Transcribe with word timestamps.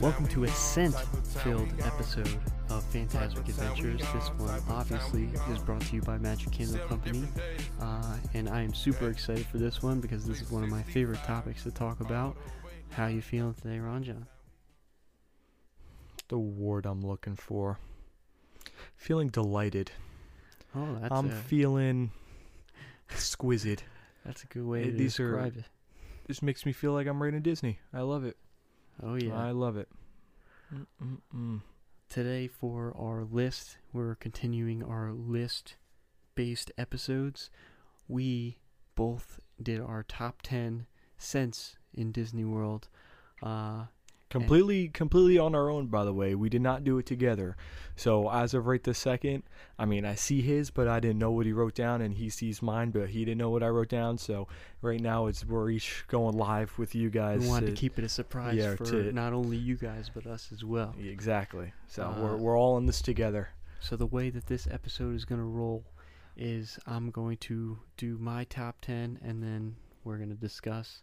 Welcome 0.00 0.26
to 0.28 0.44
a 0.44 0.48
scent-filled 0.48 1.68
episode 1.84 2.28
of 2.70 2.82
Fantasmic 2.92 3.48
Adventures. 3.48 4.00
This 4.00 4.28
one, 4.38 4.62
obviously, 4.70 5.28
is 5.50 5.58
brought 5.58 5.82
to 5.82 5.96
you 5.96 6.02
by 6.02 6.16
Magic 6.18 6.50
Candle 6.52 6.78
Company, 6.88 7.24
uh, 7.80 8.16
and 8.34 8.48
I 8.48 8.62
am 8.62 8.72
super 8.72 9.08
excited 9.10 9.44
for 9.46 9.58
this 9.58 9.82
one 9.82 10.00
because 10.00 10.24
this 10.26 10.40
is 10.40 10.50
one 10.50 10.62
of 10.64 10.70
my 10.70 10.82
favorite 10.82 11.22
topics 11.24 11.64
to 11.64 11.70
talk 11.70 12.00
about. 12.00 12.36
How 12.90 13.06
you 13.08 13.20
feeling 13.20 13.54
today, 13.54 13.76
Ranjan? 13.78 14.26
The 16.28 16.38
word 16.38 16.86
I'm 16.86 17.02
looking 17.02 17.36
for. 17.36 17.78
Feeling 18.96 19.28
delighted. 19.28 19.90
Oh, 20.74 20.96
that's 21.00 21.12
I'm 21.12 21.30
a, 21.30 21.34
feeling 21.34 22.10
exquisite. 23.10 23.82
that's 24.24 24.42
a 24.44 24.46
good 24.46 24.64
way 24.64 24.84
to 24.84 24.90
these 24.92 25.18
are- 25.20 25.32
describe 25.32 25.56
it. 25.58 25.64
This 26.26 26.42
makes 26.42 26.64
me 26.66 26.72
feel 26.72 26.92
like 26.92 27.06
I'm 27.06 27.22
right 27.22 27.32
in 27.32 27.42
Disney. 27.42 27.78
I 27.92 28.00
love 28.02 28.24
it. 28.24 28.36
Oh 29.02 29.14
yeah. 29.14 29.36
I 29.36 29.50
love 29.52 29.76
it. 29.76 29.88
Mm-mm-mm. 30.74 31.62
Today 32.08 32.48
for 32.48 32.94
our 32.98 33.24
list, 33.24 33.78
we're 33.92 34.14
continuing 34.14 34.82
our 34.82 35.12
list-based 35.12 36.72
episodes. 36.78 37.50
We 38.08 38.58
both 38.94 39.40
did 39.62 39.80
our 39.80 40.02
top 40.02 40.42
ten 40.42 40.86
scents 41.18 41.76
in 41.94 42.12
Disney 42.12 42.44
World. 42.44 42.88
Uh, 43.42 43.84
Completely, 44.30 44.88
completely 44.88 45.38
on 45.38 45.54
our 45.54 45.70
own. 45.70 45.86
By 45.86 46.04
the 46.04 46.12
way, 46.12 46.34
we 46.34 46.48
did 46.48 46.60
not 46.60 46.84
do 46.84 46.98
it 46.98 47.06
together. 47.06 47.56
So 47.96 48.30
as 48.30 48.54
of 48.54 48.66
right 48.66 48.82
this 48.82 48.98
second, 48.98 49.42
I 49.78 49.84
mean, 49.86 50.04
I 50.04 50.14
see 50.14 50.40
his, 50.42 50.70
but 50.70 50.86
I 50.86 51.00
didn't 51.00 51.18
know 51.18 51.30
what 51.32 51.46
he 51.46 51.52
wrote 51.52 51.74
down, 51.74 52.00
and 52.02 52.14
he 52.14 52.28
sees 52.30 52.60
mine, 52.62 52.90
but 52.90 53.08
he 53.08 53.24
didn't 53.24 53.38
know 53.38 53.50
what 53.50 53.62
I 53.62 53.68
wrote 53.68 53.88
down. 53.88 54.18
So 54.18 54.46
right 54.82 55.00
now, 55.00 55.26
it's 55.26 55.44
we're 55.44 55.70
each 55.70 56.04
going 56.08 56.36
live 56.36 56.78
with 56.78 56.94
you 56.94 57.10
guys. 57.10 57.40
we 57.40 57.48
wanted 57.48 57.66
to 57.66 57.72
to- 57.72 57.78
keep 57.80 57.98
it 57.98 58.04
a 58.04 58.08
surprise 58.08 58.54
yeah, 58.54 58.76
for 58.76 58.84
to- 58.84 59.12
not 59.12 59.32
only 59.32 59.56
you 59.56 59.76
guys 59.76 60.10
but 60.12 60.26
us 60.26 60.50
as 60.52 60.62
well. 60.64 60.94
Exactly. 61.00 61.72
So 61.86 62.04
Uh, 62.04 62.20
we're 62.22 62.36
we're 62.36 62.58
all 62.58 62.76
in 62.78 62.86
this 62.86 63.00
together. 63.02 63.48
So 63.80 63.96
the 63.96 64.06
way 64.06 64.30
that 64.30 64.46
this 64.46 64.66
episode 64.70 65.14
is 65.14 65.24
going 65.24 65.40
to 65.40 65.46
roll 65.46 65.84
is 66.36 66.78
I'm 66.86 67.10
going 67.10 67.36
to 67.38 67.78
do 67.96 68.18
my 68.18 68.44
top 68.44 68.76
10 68.80 69.18
and 69.22 69.42
then 69.42 69.76
we're 70.04 70.16
going 70.18 70.28
to 70.30 70.34
discuss. 70.36 71.02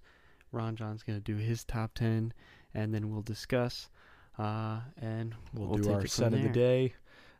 Ron 0.52 0.76
John's 0.78 1.04
going 1.04 1.18
to 1.20 1.24
do 1.24 1.36
his 1.38 1.64
top 1.66 1.94
10 1.96 2.34
and 2.76 2.94
then 2.94 3.10
we'll 3.10 3.22
discuss 3.24 3.90
uh, 4.38 4.80
and 5.02 5.34
We'll, 5.54 5.70
we'll 5.70 5.78
do 5.78 5.94
our 5.94 6.06
set 6.06 6.34
of 6.34 6.42
the 6.42 6.50
day, 6.50 6.94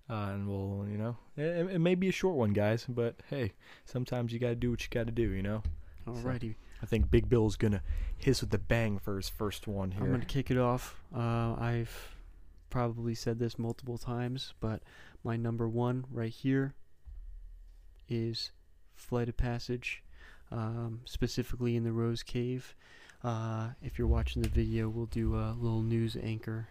uh, 0.10 0.30
and 0.34 0.48
we'll, 0.48 0.88
you 0.90 0.98
know, 0.98 1.18
it, 1.36 1.74
it 1.74 1.80
may 1.80 1.96
be 1.96 2.08
a 2.10 2.12
short 2.12 2.36
one, 2.36 2.54
guys, 2.54 2.86
but 2.88 3.16
hey, 3.30 3.54
sometimes 3.86 4.32
you 4.32 4.40
got 4.40 4.50
to 4.50 4.56
do 4.56 4.72
what 4.72 4.82
you 4.82 4.88
got 4.90 5.06
to 5.08 5.12
do, 5.12 5.30
you 5.30 5.44
know. 5.44 5.62
Alrighty. 6.08 6.56
I 6.82 6.86
think 6.86 7.10
Big 7.10 7.28
Bill's 7.28 7.56
gonna 7.56 7.82
hiss 8.18 8.42
with 8.42 8.52
the 8.52 8.58
bang 8.60 9.00
for 9.00 9.18
his 9.18 9.28
first 9.28 9.68
one 9.68 9.92
here. 9.92 10.04
I'm 10.04 10.10
going 10.10 10.22
to 10.22 10.26
kick 10.28 10.52
it 10.52 10.58
off. 10.58 11.00
Uh, 11.16 11.56
I've 11.60 12.16
probably 12.70 13.16
said 13.16 13.40
this 13.40 13.58
multiple 13.58 13.98
times, 13.98 14.54
but 14.60 14.82
my 15.24 15.36
number 15.36 15.68
one 15.68 16.06
right 16.12 16.32
here 16.32 16.76
is 18.08 18.52
Flight 18.94 19.30
of 19.30 19.38
Passage, 19.38 20.04
um, 20.52 21.02
specifically 21.06 21.76
in 21.76 21.84
the 21.84 21.92
Rose 21.92 22.24
Cave. 22.24 22.76
Uh, 23.26 23.70
if 23.82 23.98
you're 23.98 24.08
watching 24.08 24.44
the 24.44 24.50
video, 24.50 24.88
we'll 24.88 25.08
do 25.08 25.34
a 25.34 25.58
little 25.60 25.82
news 25.82 26.16
anchor 26.22 26.68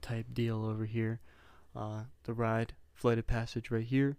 type 0.00 0.24
deal 0.32 0.64
over 0.64 0.86
here. 0.86 1.20
Uh, 1.76 2.04
the 2.22 2.32
ride, 2.32 2.72
Flight 2.94 3.18
of 3.18 3.26
Passage 3.26 3.70
right 3.70 3.84
here. 3.84 4.16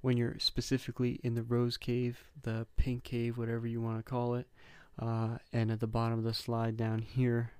When 0.00 0.16
you're 0.16 0.36
specifically 0.38 1.20
in 1.22 1.34
the 1.34 1.42
Rose 1.42 1.76
Cave, 1.76 2.24
the 2.42 2.66
Pink 2.78 3.04
Cave, 3.04 3.36
whatever 3.36 3.66
you 3.66 3.82
want 3.82 3.98
to 3.98 4.02
call 4.02 4.34
it, 4.34 4.46
uh, 4.98 5.36
and 5.52 5.70
at 5.70 5.80
the 5.80 5.86
bottom 5.86 6.16
of 6.16 6.24
the 6.24 6.32
slide 6.32 6.78
down 6.78 7.00
here, 7.00 7.50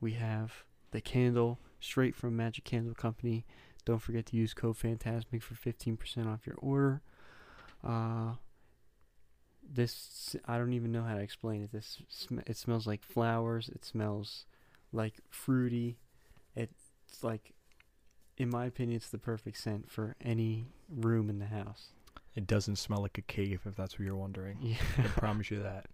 we 0.00 0.12
have 0.12 0.64
the 0.90 1.02
candle 1.02 1.58
straight 1.80 2.16
from 2.16 2.34
Magic 2.34 2.64
Candle 2.64 2.94
Company. 2.94 3.44
Don't 3.84 4.00
forget 4.00 4.24
to 4.26 4.38
use 4.38 4.54
code 4.54 4.78
Fantasmic 4.78 5.42
for 5.42 5.54
15% 5.54 6.26
off 6.26 6.46
your 6.46 6.56
order. 6.60 7.02
Uh, 7.84 8.36
this 9.72 10.36
I 10.46 10.58
don't 10.58 10.72
even 10.72 10.92
know 10.92 11.02
how 11.02 11.14
to 11.14 11.20
explain 11.20 11.62
it. 11.62 11.72
This 11.72 11.98
sm- 12.08 12.40
it 12.46 12.56
smells 12.56 12.86
like 12.86 13.02
flowers. 13.02 13.68
It 13.68 13.84
smells 13.84 14.44
like 14.92 15.14
fruity. 15.30 15.98
It's 16.54 17.22
like, 17.22 17.52
in 18.38 18.48
my 18.50 18.66
opinion, 18.66 18.96
it's 18.96 19.10
the 19.10 19.18
perfect 19.18 19.58
scent 19.58 19.90
for 19.90 20.16
any 20.24 20.66
room 20.88 21.28
in 21.30 21.38
the 21.38 21.46
house. 21.46 21.88
it 22.34 22.46
doesn't 22.46 22.76
smell 22.76 23.00
like 23.02 23.18
a 23.18 23.22
cave, 23.22 23.60
if 23.66 23.74
that's 23.76 23.98
what 23.98 24.04
you're 24.06 24.14
wondering. 24.16 24.58
Yeah, 24.60 24.76
I 24.98 25.02
promise 25.08 25.50
you 25.50 25.62
that. 25.62 25.86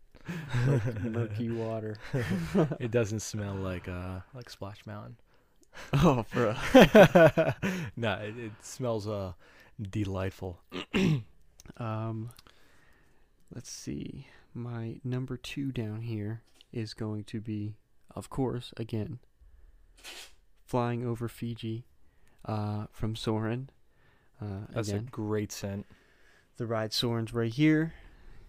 like 0.69 1.03
murky 1.05 1.51
water. 1.65 1.97
it 2.79 2.91
doesn't 2.91 3.21
smell 3.21 3.55
like 3.55 3.89
uh 3.89 4.21
like 4.35 4.51
Splash 4.51 4.85
Mountain. 4.87 5.17
Oh, 5.95 6.27
bro. 6.35 6.55
no, 7.97 8.13
it, 8.21 8.37
it 8.39 8.53
smells 8.61 9.09
uh 9.09 9.33
delightful. 9.81 10.59
Um, 11.77 12.31
let's 13.55 13.71
see. 13.71 14.27
My 14.55 14.97
number 15.05 15.37
two 15.37 15.73
down 15.73 16.03
here 16.03 16.43
is 16.73 16.95
going 16.95 17.25
to 17.25 17.41
be, 17.41 17.77
of 18.15 18.31
course, 18.31 18.73
again, 18.77 19.19
flying 20.65 21.07
over 21.07 21.29
Fiji, 21.29 21.85
uh, 22.45 22.87
from 22.93 23.15
Soarin'. 23.15 23.71
Uh, 24.41 24.67
That's 24.71 24.89
again, 24.89 25.05
a 25.09 25.11
great 25.11 25.53
scent. 25.53 25.87
the 26.57 26.67
ride 26.67 26.93
Soarin's 26.93 27.33
right 27.33 27.53
here. 27.53 27.95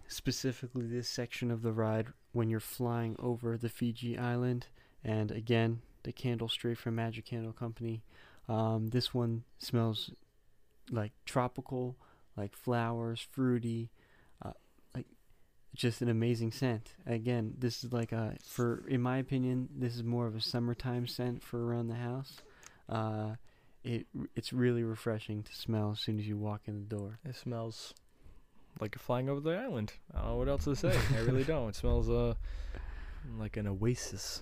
Specifically, 0.07 0.85
this 0.85 1.07
section 1.07 1.51
of 1.51 1.61
the 1.61 1.71
ride 1.71 2.07
when 2.31 2.49
you're 2.49 2.59
flying 2.59 3.15
over 3.19 3.57
the 3.57 3.69
Fiji 3.69 4.17
island, 4.17 4.67
and 5.03 5.31
again, 5.31 5.81
the 6.03 6.11
candle 6.11 6.49
straight 6.49 6.77
from 6.77 6.95
Magic 6.95 7.25
Candle 7.25 7.53
Company. 7.53 8.03
Um, 8.49 8.89
this 8.89 9.13
one 9.13 9.43
smells 9.59 10.11
like 10.91 11.13
tropical, 11.25 11.95
like 12.35 12.53
flowers, 12.55 13.25
fruity, 13.31 13.89
just 15.75 16.01
an 16.01 16.09
amazing 16.09 16.51
scent. 16.51 16.93
Again, 17.05 17.55
this 17.57 17.83
is 17.83 17.91
like 17.93 18.11
a 18.11 18.35
for 18.45 18.83
in 18.87 19.01
my 19.01 19.17
opinion, 19.17 19.69
this 19.75 19.95
is 19.95 20.03
more 20.03 20.27
of 20.27 20.35
a 20.35 20.41
summertime 20.41 21.07
scent 21.07 21.43
for 21.43 21.65
around 21.65 21.87
the 21.87 21.95
house. 21.95 22.41
Uh, 22.87 23.35
it 23.83 24.05
it's 24.35 24.53
really 24.53 24.83
refreshing 24.83 25.43
to 25.43 25.55
smell 25.55 25.91
as 25.91 25.99
soon 25.99 26.19
as 26.19 26.27
you 26.27 26.37
walk 26.37 26.61
in 26.67 26.75
the 26.75 26.95
door. 26.95 27.19
It 27.25 27.35
smells 27.35 27.93
like 28.79 28.95
you're 28.95 28.99
flying 29.01 29.29
over 29.29 29.39
the 29.39 29.57
island. 29.57 29.93
I 30.13 30.19
don't 30.19 30.29
know 30.29 30.35
what 30.37 30.47
else 30.47 30.63
to 30.65 30.75
say. 30.75 30.97
I 31.15 31.19
really 31.19 31.43
don't. 31.53 31.69
It 31.69 31.75
smells 31.75 32.09
uh 32.09 32.35
like 33.37 33.57
an 33.57 33.67
oasis. 33.67 34.41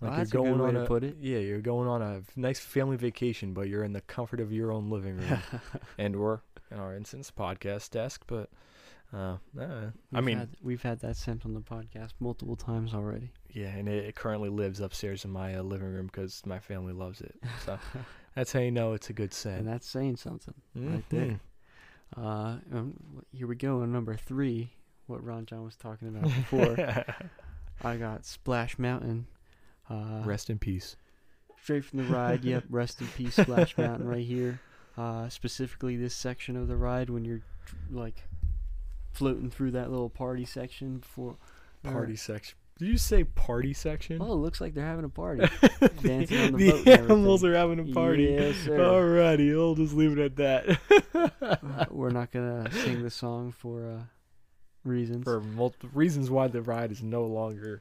Like 0.00 0.16
that's 0.16 0.32
a 0.32 0.36
you're 0.36 0.44
good 0.44 0.50
going 0.50 0.60
way 0.60 0.68
on 0.68 0.74
to 0.74 0.82
a 0.82 0.86
put 0.86 1.04
it. 1.04 1.16
yeah, 1.20 1.38
you're 1.38 1.60
going 1.60 1.88
on 1.88 2.02
a 2.02 2.22
nice 2.34 2.60
family 2.60 2.96
vacation, 2.96 3.54
but 3.54 3.68
you're 3.68 3.84
in 3.84 3.92
the 3.92 4.02
comfort 4.02 4.40
of 4.40 4.52
your 4.52 4.70
own 4.72 4.90
living 4.90 5.16
room 5.16 5.38
and 5.98 6.14
or 6.14 6.42
in 6.70 6.78
our 6.78 6.94
instance 6.94 7.32
podcast 7.34 7.90
desk. 7.90 8.24
But 8.26 8.50
uh, 9.16 9.36
uh 9.58 9.90
I 10.12 10.20
mean, 10.20 10.38
had, 10.38 10.50
we've 10.62 10.82
had 10.82 11.00
that 11.00 11.16
scent 11.16 11.44
on 11.44 11.54
the 11.54 11.60
podcast 11.60 12.12
multiple 12.20 12.56
times 12.56 12.92
already. 12.92 13.30
yeah, 13.50 13.68
and 13.68 13.88
it, 13.88 14.04
it 14.04 14.14
currently 14.14 14.50
lives 14.50 14.80
upstairs 14.80 15.24
in 15.24 15.30
my 15.30 15.56
uh, 15.56 15.62
living 15.62 15.88
room 15.88 16.06
because 16.06 16.42
my 16.44 16.58
family 16.58 16.92
loves 16.92 17.20
it. 17.20 17.34
So 17.64 17.78
that's 18.34 18.52
how 18.52 18.60
you 18.60 18.70
know 18.70 18.92
it's 18.92 19.08
a 19.08 19.14
good 19.14 19.32
scent. 19.32 19.60
And 19.60 19.68
that's 19.68 19.88
saying 19.88 20.16
something. 20.16 20.54
right 20.74 21.04
there. 21.08 21.40
Uh, 22.16 22.58
um, 22.72 22.94
here 23.32 23.46
we 23.46 23.56
go 23.56 23.80
on 23.80 23.92
number 23.92 24.16
three. 24.16 24.72
What 25.06 25.24
Ron 25.24 25.46
John 25.46 25.64
was 25.64 25.76
talking 25.76 26.08
about 26.08 26.24
before. 26.24 27.04
I 27.84 27.96
got 27.96 28.24
Splash 28.26 28.78
Mountain. 28.78 29.26
Uh, 29.88 30.22
Rest 30.24 30.50
in 30.50 30.58
peace. 30.58 30.96
straight 31.62 31.84
from 31.84 32.00
the 32.00 32.04
ride. 32.04 32.44
Yep, 32.44 32.64
rest 32.70 33.00
in 33.00 33.06
peace, 33.08 33.36
Splash 33.36 33.78
Mountain, 33.78 34.06
right 34.06 34.24
here. 34.26 34.60
Uh, 34.96 35.28
specifically, 35.28 35.96
this 35.96 36.14
section 36.14 36.56
of 36.56 36.68
the 36.68 36.76
ride 36.76 37.10
when 37.10 37.24
you're 37.24 37.42
like 37.90 38.24
floating 39.16 39.50
through 39.50 39.72
that 39.72 39.90
little 39.90 40.10
party 40.10 40.44
section 40.44 40.98
before 40.98 41.36
or- 41.84 41.92
Party 41.92 42.16
section. 42.16 42.56
Did 42.78 42.88
you 42.88 42.98
say 42.98 43.24
party 43.24 43.72
section? 43.72 44.18
Oh, 44.20 44.32
it 44.34 44.36
looks 44.36 44.60
like 44.60 44.74
they're 44.74 44.84
having 44.84 45.06
a 45.06 45.08
party. 45.08 45.48
Dancing 46.02 46.38
on 46.38 46.52
the 46.52 46.72
the 46.72 46.84
boat 46.84 46.88
animals 46.88 47.42
are 47.42 47.54
having 47.54 47.80
a 47.80 47.94
party. 47.94 48.24
Yes, 48.24 48.54
sir. 48.56 48.78
Alrighty, 48.78 49.48
we'll 49.56 49.74
just 49.76 49.94
leave 49.94 50.18
it 50.18 50.18
at 50.18 50.36
that. 50.36 51.30
Uh, 51.40 51.86
we're 51.90 52.10
not 52.10 52.30
gonna 52.32 52.70
sing 52.70 53.02
the 53.02 53.08
song 53.08 53.50
for 53.50 53.88
uh, 53.88 54.02
reasons. 54.84 55.24
For 55.24 55.40
multiple 55.40 55.88
reasons 55.94 56.28
why 56.28 56.48
the 56.48 56.60
ride 56.60 56.92
is 56.92 57.02
no 57.02 57.24
longer 57.24 57.80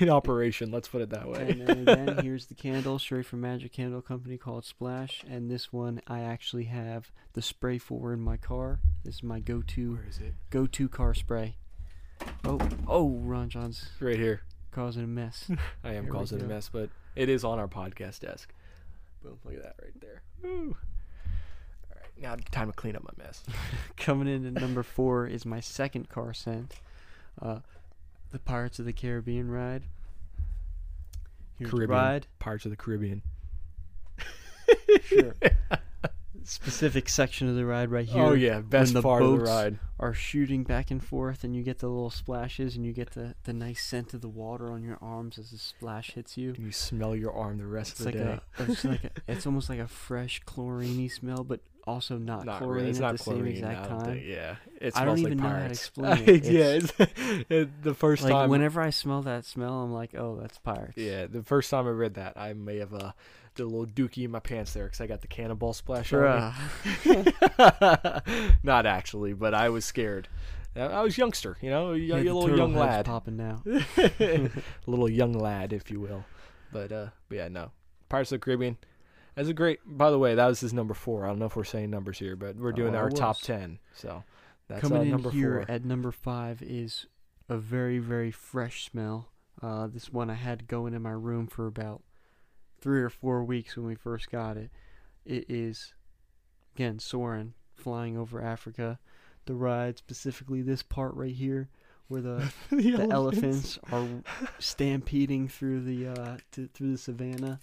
in 0.00 0.08
operation. 0.08 0.70
Let's 0.70 0.88
put 0.88 1.02
it 1.02 1.10
that 1.10 1.28
way. 1.28 1.50
And 1.50 1.66
then 1.66 1.88
again, 1.88 2.18
here's 2.22 2.46
the 2.46 2.54
candle 2.54 2.98
straight 2.98 3.26
from 3.26 3.42
Magic 3.42 3.72
Candle 3.74 4.00
Company 4.00 4.38
called 4.38 4.64
Splash. 4.64 5.24
And 5.28 5.50
this 5.50 5.72
one 5.74 6.00
I 6.06 6.20
actually 6.20 6.64
have 6.64 7.12
the 7.34 7.42
spray 7.42 7.76
for 7.76 8.14
in 8.14 8.20
my 8.20 8.36
car. 8.38 8.80
This 9.06 9.14
is 9.16 9.22
my 9.22 9.38
go-to 9.38 9.92
Where 9.94 10.04
is 10.10 10.18
it? 10.18 10.34
go-to 10.50 10.88
car 10.88 11.14
spray. 11.14 11.54
Oh, 12.44 12.58
oh, 12.88 13.08
Ron 13.10 13.48
John's 13.48 13.88
Right 14.00 14.18
here. 14.18 14.40
causing 14.72 15.04
a 15.04 15.06
mess. 15.06 15.48
I 15.84 15.92
am 15.92 16.04
Here 16.04 16.12
causing 16.12 16.40
a 16.40 16.44
mess, 16.44 16.68
but 16.72 16.90
it 17.14 17.28
is 17.28 17.44
on 17.44 17.60
our 17.60 17.68
podcast 17.68 18.18
desk. 18.20 18.52
Boom! 19.22 19.38
Look 19.44 19.54
at 19.54 19.62
that 19.62 19.74
right 19.80 20.00
there. 20.00 20.22
Woo. 20.42 20.76
All 21.88 21.96
right, 22.00 22.20
now 22.20 22.36
time 22.50 22.66
to 22.66 22.72
clean 22.72 22.96
up 22.96 23.04
my 23.04 23.24
mess. 23.24 23.44
Coming 23.96 24.26
in 24.26 24.44
at 24.44 24.60
number 24.60 24.82
four 24.82 25.28
is 25.28 25.46
my 25.46 25.60
second 25.60 26.08
car 26.08 26.34
scent, 26.34 26.74
uh, 27.40 27.60
the 28.32 28.40
Pirates 28.40 28.80
of 28.80 28.86
the 28.86 28.92
Caribbean 28.92 29.48
ride. 29.52 29.84
Here's 31.60 31.70
Caribbean. 31.70 31.90
ride. 31.96 32.26
Pirates 32.40 32.64
of 32.64 32.72
the 32.72 32.76
Caribbean. 32.76 33.22
Sure. 35.04 35.32
Specific 36.48 37.08
section 37.08 37.48
of 37.48 37.56
the 37.56 37.66
ride 37.66 37.90
right 37.90 38.08
oh, 38.10 38.14
here. 38.14 38.22
oh 38.22 38.32
yeah, 38.32 38.60
best 38.60 38.94
the 38.94 39.02
part 39.02 39.22
of 39.22 39.32
the 39.32 39.44
ride. 39.44 39.78
Are 39.98 40.14
shooting 40.14 40.62
back 40.62 40.90
and 40.90 41.02
forth, 41.02 41.42
and 41.42 41.56
you 41.56 41.62
get 41.62 41.78
the 41.78 41.88
little 41.88 42.10
splashes, 42.10 42.76
and 42.76 42.84
you 42.86 42.92
get 42.92 43.12
the, 43.12 43.34
the 43.44 43.52
nice 43.52 43.82
scent 43.82 44.14
of 44.14 44.20
the 44.20 44.28
water 44.28 44.70
on 44.70 44.84
your 44.84 44.98
arms 45.00 45.38
as 45.38 45.50
the 45.50 45.58
splash 45.58 46.12
hits 46.12 46.36
you. 46.36 46.54
You 46.58 46.70
smell 46.70 47.16
your 47.16 47.32
arm 47.32 47.58
the 47.58 47.66
rest 47.66 47.92
It's 47.92 48.00
of 48.00 48.06
like 48.06 48.14
the 48.14 48.24
day. 48.24 48.40
a, 48.58 48.70
it's 48.70 48.84
like 48.84 49.04
a, 49.04 49.10
it's 49.32 49.46
almost 49.46 49.68
like 49.68 49.80
a 49.80 49.88
fresh 49.88 50.42
chloriney 50.44 51.10
smell, 51.10 51.42
but 51.44 51.60
also 51.86 52.18
not, 52.18 52.44
Not 52.44 52.58
chlorine 52.58 52.74
really. 52.76 52.90
It's 52.90 52.98
at 52.98 53.02
not 53.02 53.12
the 53.12 53.18
same 53.18 53.46
exact 53.46 53.88
time. 53.88 54.00
think- 54.04 54.24
yeah, 54.26 54.56
it 54.80 54.96
I 54.96 55.04
don't 55.04 55.18
even 55.18 55.38
like 55.38 55.42
know 55.42 55.48
how 55.56 55.64
to 55.66 55.70
explain 55.70 56.24
it. 56.28 56.44
yeah, 56.44 56.64
it's, 56.80 56.92
it, 57.48 57.82
the 57.82 57.94
first 57.94 58.22
Like 58.24 58.32
time. 58.32 58.50
whenever 58.50 58.80
I 58.80 58.90
smell 58.90 59.22
that 59.22 59.44
smell, 59.44 59.82
I'm 59.82 59.92
like, 59.92 60.14
oh, 60.16 60.38
that's 60.40 60.58
pirates. 60.58 60.96
yeah, 60.96 61.26
the 61.26 61.42
first 61.42 61.70
time 61.70 61.86
I 61.86 61.90
read 61.90 62.14
that, 62.14 62.36
I 62.36 62.52
may 62.54 62.78
have 62.78 62.92
uh, 62.92 63.12
did 63.54 63.62
a 63.62 63.66
little 63.66 63.86
dookie 63.86 64.24
in 64.24 64.30
my 64.32 64.40
pants 64.40 64.72
there 64.72 64.84
because 64.84 65.00
I 65.00 65.06
got 65.06 65.20
the 65.22 65.28
cannonball 65.28 65.72
splash 65.74 66.12
on 66.12 66.52
me. 67.04 67.32
Not 68.62 68.86
actually, 68.86 69.32
but 69.32 69.54
I 69.54 69.68
was 69.68 69.84
scared. 69.84 70.28
I 70.74 71.00
was 71.00 71.16
youngster, 71.16 71.56
you 71.62 71.70
know, 71.70 71.92
a, 71.92 71.96
Yeah, 71.96 72.16
y- 72.16 72.20
a 72.22 72.34
little 72.34 72.54
young 72.56 72.74
lad, 72.74 73.06
popping 73.06 73.36
now. 73.38 73.62
a 73.66 74.50
little 74.86 75.08
young 75.08 75.32
lad, 75.32 75.72
if 75.72 75.90
you 75.90 76.00
will. 76.00 76.24
But 76.72 76.92
uh, 76.92 77.06
but 77.28 77.34
yeah, 77.36 77.48
no, 77.48 77.70
Pirates 78.10 78.30
of 78.32 78.40
the 78.40 78.44
Caribbean. 78.44 78.76
That's 79.36 79.48
a 79.48 79.54
great. 79.54 79.80
By 79.86 80.10
the 80.10 80.18
way, 80.18 80.34
that 80.34 80.46
was 80.46 80.60
his 80.60 80.72
number 80.72 80.94
four. 80.94 81.24
I 81.24 81.28
don't 81.28 81.38
know 81.38 81.44
if 81.46 81.56
we're 81.56 81.64
saying 81.64 81.90
numbers 81.90 82.18
here, 82.18 82.36
but 82.36 82.56
we're 82.56 82.72
doing 82.72 82.94
Oh, 82.94 82.98
our 82.98 83.10
top 83.10 83.38
ten. 83.40 83.78
So 83.94 84.24
that's 84.66 84.80
Coming 84.80 85.12
uh, 85.12 85.18
in 85.18 85.24
here 85.30 85.64
four. 85.66 85.74
at 85.74 85.84
number 85.84 86.10
five 86.10 86.62
is 86.62 87.06
a 87.48 87.56
very 87.58 87.98
very 87.98 88.30
fresh 88.30 88.86
smell. 88.90 89.28
Uh, 89.62 89.86
this 89.86 90.10
one 90.12 90.30
I 90.30 90.34
had 90.34 90.66
going 90.66 90.94
in 90.94 91.02
my 91.02 91.10
room 91.12 91.46
for 91.46 91.66
about 91.66 92.02
three 92.80 93.02
or 93.02 93.10
four 93.10 93.44
weeks 93.44 93.76
when 93.76 93.86
we 93.86 93.94
first 93.94 94.30
got 94.30 94.56
it. 94.56 94.70
It 95.24 95.44
is 95.48 95.94
again 96.74 96.98
Soarin' 96.98 97.54
flying 97.74 98.16
over 98.16 98.40
Africa. 98.42 98.98
The 99.44 99.54
ride 99.54 99.98
specifically 99.98 100.62
this 100.62 100.82
part 100.82 101.14
right 101.14 101.34
here 101.34 101.68
where 102.08 102.22
the 102.22 102.52
the 102.70 103.06
elephants 103.10 103.78
are 103.92 104.06
stampeding 104.58 105.46
through 105.48 105.82
the 105.82 106.08
uh, 106.08 106.36
to, 106.52 106.68
through 106.72 106.92
the 106.92 106.98
savannah. 106.98 107.60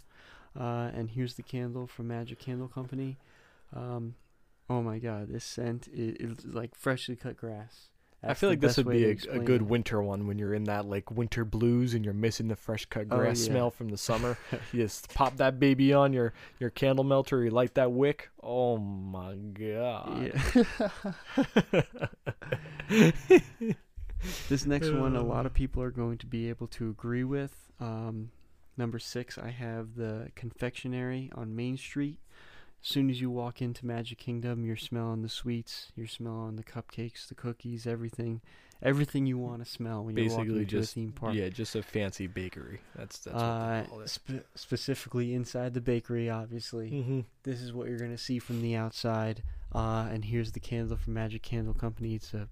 Uh, 0.59 0.91
and 0.94 1.09
here's 1.11 1.35
the 1.35 1.44
candle 1.44 1.88
from 1.88 2.07
Magic 2.07 2.39
Candle 2.39 2.67
Company. 2.67 3.17
Um, 3.75 4.15
oh 4.69 4.81
my 4.81 5.00
God, 5.00 5.29
this 5.29 5.44
scent 5.44 5.88
is, 5.91 6.39
is 6.39 6.45
like 6.45 6.75
freshly 6.75 7.15
cut 7.15 7.38
grass. 7.38 7.89
I 8.25 8.35
feel 8.35 8.50
like 8.50 8.61
this 8.61 8.77
would 8.77 8.88
be 8.88 9.03
a, 9.03 9.17
a 9.31 9.39
good 9.39 9.63
it. 9.63 9.67
winter 9.67 10.01
one 10.01 10.27
when 10.27 10.39
you're 10.39 10.53
in 10.53 10.63
that 10.65 10.85
like 10.85 11.11
winter 11.11 11.44
blues 11.44 11.94
and 11.94 12.05
you're 12.05 12.13
missing 12.13 12.47
the 12.47 12.55
fresh 12.55 12.85
cut 12.85 13.07
Oh, 13.11 13.17
grass 13.17 13.41
yeah. 13.41 13.51
smell 13.51 13.69
from 13.69 13.89
the 13.89 13.97
summer. 13.97 14.38
you 14.71 14.81
just 14.81 15.13
pop 15.13 15.35
that 15.38 15.59
baby 15.59 15.91
on 15.91 16.13
your 16.13 16.31
your 16.57 16.69
candle 16.69 17.03
melter. 17.03 17.44
You 17.44 17.49
light 17.49 17.73
that 17.75 17.91
wick. 17.91 18.29
Oh 18.41 18.77
my 18.77 19.35
god! 19.35 20.31
Yeah. 20.31 21.01
this 24.47 24.65
next 24.65 24.89
one, 24.91 25.17
a 25.17 25.21
lot 25.23 25.45
of 25.45 25.53
people 25.53 25.83
are 25.83 25.91
going 25.91 26.17
to 26.19 26.25
be 26.25 26.47
able 26.47 26.67
to 26.67 26.89
agree 26.89 27.25
with. 27.25 27.71
Um, 27.81 28.31
number 28.77 28.99
six, 28.99 29.37
I 29.37 29.49
have 29.49 29.95
the 29.95 30.29
confectionery 30.35 31.31
on 31.35 31.55
Main 31.55 31.77
Street. 31.77 32.17
As 32.81 32.89
soon 32.89 33.09
as 33.09 33.21
you 33.21 33.29
walk 33.29 33.61
into 33.61 33.85
Magic 33.85 34.17
Kingdom, 34.17 34.65
you're 34.65 34.75
smelling 34.75 35.21
the 35.21 35.29
sweets, 35.29 35.91
you're 35.95 36.07
smelling 36.07 36.57
the 36.57 36.63
cupcakes, 36.63 37.27
the 37.29 37.35
cookies, 37.35 37.87
everything, 37.87 38.41
everything 38.81 39.25
you 39.25 39.37
want 39.37 39.63
to 39.63 39.69
smell 39.71 40.03
when 40.03 40.17
you're 40.17 40.25
walking 40.25 40.43
Basically, 40.43 40.61
into 40.63 40.77
just 40.79 40.91
a 40.91 40.95
theme 40.95 41.11
park. 41.13 41.33
yeah, 41.33 41.47
just 41.47 41.75
a 41.75 41.81
fancy 41.81 42.27
bakery. 42.27 42.81
That's 42.95 43.19
that's 43.19 43.37
uh, 43.37 43.39
what 43.39 43.83
they 43.83 43.89
call 43.89 43.99
it. 44.01 44.09
spe- 44.09 44.45
specifically 44.55 45.33
inside 45.33 45.73
the 45.73 45.79
bakery, 45.81 46.29
obviously. 46.29 46.91
Mm-hmm. 46.91 47.19
This 47.43 47.61
is 47.61 47.71
what 47.71 47.87
you're 47.87 47.99
gonna 47.99 48.17
see 48.17 48.39
from 48.39 48.61
the 48.61 48.75
outside. 48.75 49.43
Uh, 49.73 50.07
and 50.11 50.25
here's 50.25 50.51
the 50.51 50.59
candle 50.59 50.97
from 50.97 51.13
Magic 51.13 51.41
Candle 51.41 51.73
Company. 51.73 52.15
It's 52.15 52.33
a 52.33 52.49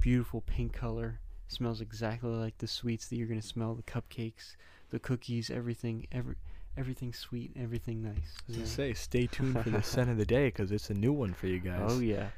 beautiful 0.00 0.40
pink 0.40 0.72
color. 0.72 1.20
Smells 1.48 1.82
exactly 1.82 2.30
like 2.30 2.56
the 2.56 2.66
sweets 2.66 3.08
that 3.08 3.16
you're 3.16 3.28
gonna 3.28 3.42
smell. 3.42 3.74
The 3.74 3.82
cupcakes, 3.82 4.56
the 4.94 5.00
cookies, 5.00 5.50
everything, 5.50 6.06
every 6.12 6.36
everything 6.76 7.12
sweet, 7.12 7.50
everything 7.58 8.00
nice. 8.00 8.36
I 8.48 8.52
you 8.52 8.54
gonna 8.58 8.66
say, 8.68 8.94
stay 8.94 9.26
tuned 9.26 9.60
for 9.60 9.68
the 9.68 9.82
scent 9.92 10.08
of 10.08 10.16
the 10.16 10.24
day 10.24 10.46
because 10.46 10.70
it's 10.70 10.88
a 10.88 10.94
new 10.94 11.12
one 11.12 11.34
for 11.34 11.48
you 11.48 11.58
guys. 11.58 11.82
Oh 11.88 11.98
yeah. 11.98 12.28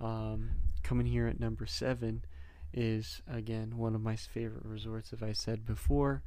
Um, 0.00 0.50
coming 0.84 1.06
here 1.06 1.26
at 1.26 1.40
number 1.40 1.66
seven 1.66 2.24
is 2.72 3.20
again 3.28 3.76
one 3.76 3.96
of 3.96 4.00
my 4.00 4.14
favorite 4.14 4.64
resorts. 4.64 5.12
As 5.12 5.24
I 5.24 5.32
said 5.32 5.66
before, 5.66 6.22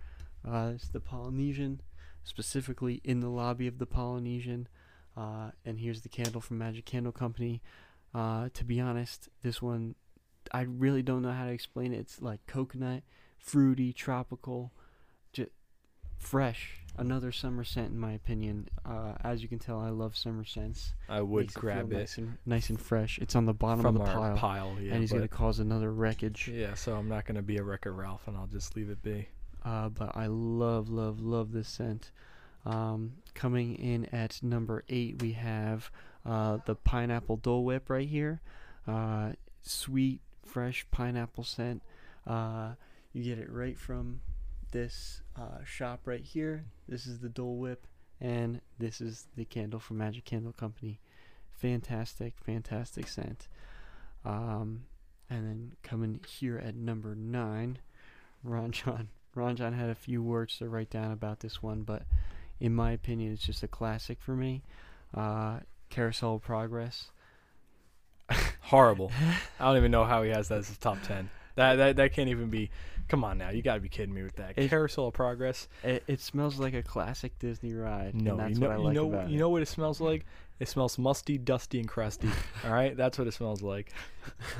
uh, 0.46 0.74
it's 0.76 0.90
the 0.90 1.00
Polynesian, 1.00 1.82
specifically 2.26 3.00
in 3.06 3.22
the 3.22 3.30
lobby 3.30 3.66
of 3.66 3.80
the 3.80 3.86
Polynesian. 3.86 4.68
Uh, 5.16 5.52
and 5.64 5.80
here's 5.80 6.02
the 6.02 6.10
candle 6.10 6.42
from 6.42 6.58
Magic 6.58 6.84
Candle 6.84 7.14
Company. 7.14 7.62
Uh, 8.14 8.50
to 8.54 8.66
be 8.66 8.82
honest, 8.82 9.30
this 9.42 9.62
one 9.62 9.96
I 10.52 10.64
really 10.64 11.02
don't 11.02 11.22
know 11.22 11.32
how 11.32 11.46
to 11.46 11.52
explain 11.52 11.94
it. 11.94 12.00
It's 12.00 12.22
like 12.22 12.46
coconut, 12.46 13.04
fruity, 13.38 13.94
tropical, 13.94 14.74
fresh. 16.18 16.80
Another 16.98 17.34
summer 17.34 17.66
scent, 17.66 17.92
in 17.92 18.00
my 18.00 18.14
opinion. 18.14 18.70
Uh, 18.86 19.14
as 19.22 19.42
you 19.42 19.50
can 19.50 19.60
tell, 19.60 19.80
I 19.82 19.90
love 19.90 20.16
summer 20.16 20.46
scents 20.46 20.94
I 21.10 21.20
would 21.22 21.42
makes 21.48 21.54
grab 21.54 21.92
it 21.92 21.98
Nice 21.98 22.18
and, 22.18 22.38
nice 22.46 22.70
and 22.70 22.80
fresh. 22.80 23.20
It's 23.20 23.36
on 23.36 23.46
the 23.46 23.54
bottom 23.54 23.82
from 23.82 23.98
of 23.98 24.06
the 24.06 24.12
our 24.14 24.18
pile, 24.34 24.38
pile. 24.38 24.78
yeah, 24.80 24.94
and 24.94 25.02
he's 25.02 25.12
but- 25.12 25.18
gonna 25.18 25.28
cause 25.28 25.60
another 25.60 25.92
wreckage. 25.92 26.48
Yeah, 26.48 26.74
so 26.74 26.96
I'm 26.96 27.10
not 27.10 27.26
gonna 27.26 27.42
be 27.42 27.58
a 27.58 27.64
wrecker 27.64 27.92
Ralph, 27.92 28.28
and 28.28 28.38
I'll 28.38 28.48
just 28.48 28.78
leave 28.78 28.90
it 28.90 29.04
be. 29.04 29.28
Uh, 29.66 29.90
but 29.90 30.16
I 30.16 30.28
love, 30.28 30.90
love, 30.90 31.20
love 31.20 31.52
this 31.52 31.68
scent. 31.68 32.12
Um, 32.66 33.14
coming 33.34 33.76
in 33.76 34.06
at 34.14 34.42
number 34.42 34.86
eight, 34.88 35.22
we 35.22 35.34
have 35.34 35.92
uh, 36.26 36.60
the 36.66 36.76
pineapple 36.76 37.38
Dole 37.38 37.66
Whip 37.66 37.90
right 37.90 38.08
here. 38.08 38.42
Uh, 38.88 39.34
sweet, 39.62 40.22
fresh 40.46 40.86
pineapple 40.92 41.44
scent. 41.44 41.84
Uh, 42.26 42.76
you 43.12 43.24
get 43.24 43.38
it 43.38 43.52
right 43.52 43.78
from 43.78 44.22
this 44.76 45.22
uh, 45.38 45.64
shop 45.64 46.02
right 46.04 46.22
here. 46.22 46.66
This 46.86 47.08
is 47.08 47.20
the 47.20 47.30
Dole 47.30 47.56
Whip, 47.56 47.88
and 48.20 48.60
this 48.78 49.00
is 49.00 49.28
the 49.38 49.46
candle 49.46 49.80
from 49.80 50.00
Magic 50.00 50.26
Candle 50.26 50.52
Company. 50.52 51.00
Fantastic, 51.54 52.34
fantastic 52.46 53.08
scent. 53.08 53.48
Um, 54.26 54.84
and 55.30 55.48
then 55.48 55.72
coming 55.82 56.20
here 56.28 56.58
at 56.58 56.76
number 56.76 57.16
nine, 57.16 57.78
Ron 58.44 58.72
John. 58.74 59.08
Ron 59.34 59.56
John 59.56 59.72
had 59.72 59.90
a 59.90 59.96
few 59.96 60.22
words 60.22 60.58
to 60.58 60.68
write 60.68 60.90
down 60.90 61.14
about 61.14 61.40
this 61.40 61.64
one, 61.64 61.84
but 61.84 62.04
in 62.60 62.76
my 62.76 62.92
opinion, 62.92 63.32
it's 63.32 63.46
just 63.46 63.64
a 63.64 63.70
classic 63.70 64.20
for 64.20 64.36
me. 64.36 64.62
Uh, 65.14 65.60
Carousel 65.90 66.40
Progress. 66.40 67.12
Horrible. 68.60 69.10
I 69.58 69.68
don't 69.68 69.78
even 69.78 69.92
know 69.92 70.04
how 70.04 70.24
he 70.24 70.32
has 70.32 70.50
that 70.50 70.58
as 70.58 70.68
his 70.68 70.78
top 70.78 70.98
ten. 71.04 71.30
That 71.56 71.76
that 71.76 71.96
that 71.98 72.14
can't 72.14 72.30
even 72.30 72.50
be. 72.50 72.70
Come 73.08 73.24
on 73.24 73.38
now, 73.38 73.50
you 73.50 73.62
gotta 73.62 73.80
be 73.80 73.90
kidding 73.90 74.16
me 74.16 74.24
with 74.24 74.36
that. 74.38 74.54
It- 74.58 74.70
Carousel 74.70 75.08
of 75.08 75.14
Progress. 75.14 75.68
It, 75.84 76.04
it 76.08 76.20
smells 76.20 76.58
like 76.60 76.74
a 76.74 76.82
classic 76.82 77.38
Disney 77.38 77.74
ride. 77.76 78.16
No, 78.16 78.32
and 78.32 78.40
that's 78.40 78.54
you 78.56 78.60
know, 78.62 78.68
what 78.68 78.74
I 78.74 78.78
you 78.80 78.84
like 78.86 78.94
know, 78.96 79.10
about 79.14 79.30
you 79.30 79.38
know 79.40 79.50
what 79.50 79.62
it 79.62 79.68
smells 79.68 80.02
like. 80.02 80.26
It 80.60 80.70
smells 80.70 80.98
musty, 80.98 81.38
dusty, 81.38 81.80
and 81.80 81.88
crusty. 81.88 82.30
all 82.64 82.72
right, 82.72 82.96
that's 82.98 83.18
what 83.20 83.28
it 83.28 83.34
smells 83.34 83.62
like. 83.62 83.92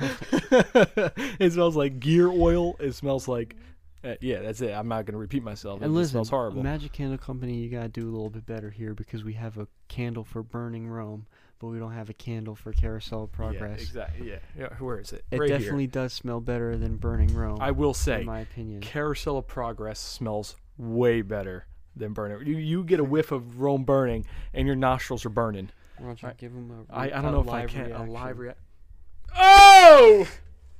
it 0.00 1.52
smells 1.52 1.76
like 1.76 1.98
gear 2.00 2.28
oil. 2.28 2.76
It 2.78 2.92
smells 2.92 3.28
like, 3.28 3.56
uh, 4.06 4.14
yeah, 4.20 4.40
that's 4.40 4.60
it. 4.60 4.70
I'm 4.72 4.88
not 4.88 5.04
gonna 5.06 5.18
repeat 5.18 5.42
myself. 5.42 5.80
And 5.82 5.90
it 5.90 5.94
listen, 5.94 6.12
smells 6.12 6.30
horrible. 6.30 6.62
Magic 6.62 6.92
Candle 6.92 7.18
Company, 7.18 7.54
you 7.56 7.68
gotta 7.70 7.88
do 7.88 8.02
a 8.08 8.12
little 8.12 8.30
bit 8.30 8.46
better 8.46 8.70
here 8.70 8.94
because 8.94 9.24
we 9.24 9.34
have 9.34 9.58
a 9.58 9.66
candle 9.88 10.24
for 10.24 10.42
burning 10.42 10.88
Rome, 10.88 11.26
but 11.58 11.68
we 11.68 11.78
don't 11.78 11.92
have 11.92 12.08
a 12.10 12.14
candle 12.14 12.54
for 12.54 12.72
Carousel 12.72 13.24
of 13.24 13.32
Progress. 13.32 13.78
Yeah, 13.80 13.82
exactly. 13.86 14.28
Yeah, 14.30 14.38
yeah. 14.58 14.68
Where 14.78 15.00
is 15.00 15.12
it? 15.12 15.24
It 15.30 15.38
right 15.38 15.48
definitely 15.48 15.84
Here. 15.84 15.90
does 15.92 16.12
smell 16.12 16.40
better 16.40 16.76
than 16.76 16.96
burning 16.96 17.34
Rome, 17.34 17.58
I 17.60 17.70
will 17.70 17.94
say, 17.94 18.20
in 18.20 18.26
my 18.26 18.40
opinion. 18.40 18.80
Carousel 18.80 19.38
of 19.38 19.46
Progress 19.46 19.98
smells 19.98 20.56
way 20.78 21.22
better 21.22 21.66
than 21.94 22.12
burning. 22.12 22.46
You 22.46 22.56
you 22.58 22.84
get 22.84 23.00
a 23.00 23.04
whiff 23.04 23.32
of 23.32 23.60
Rome 23.60 23.84
burning, 23.84 24.26
and 24.52 24.66
your 24.66 24.76
nostrils 24.76 25.24
are 25.24 25.30
burning. 25.30 25.70
Why 25.98 26.06
don't 26.08 26.22
you 26.22 26.28
I- 26.28 26.32
give 26.36 26.52
him 26.52 26.86
a, 26.90 26.92
I, 26.94 27.04
I 27.04 27.06
a 27.06 27.22
don't 27.22 27.32
know 27.32 27.40
if 27.40 27.48
I 27.48 27.64
can. 27.66 27.80
A 27.80 27.88
reaction. 27.88 28.08
live 28.10 28.38
reaction. 28.38 28.62
Oh! 29.36 30.28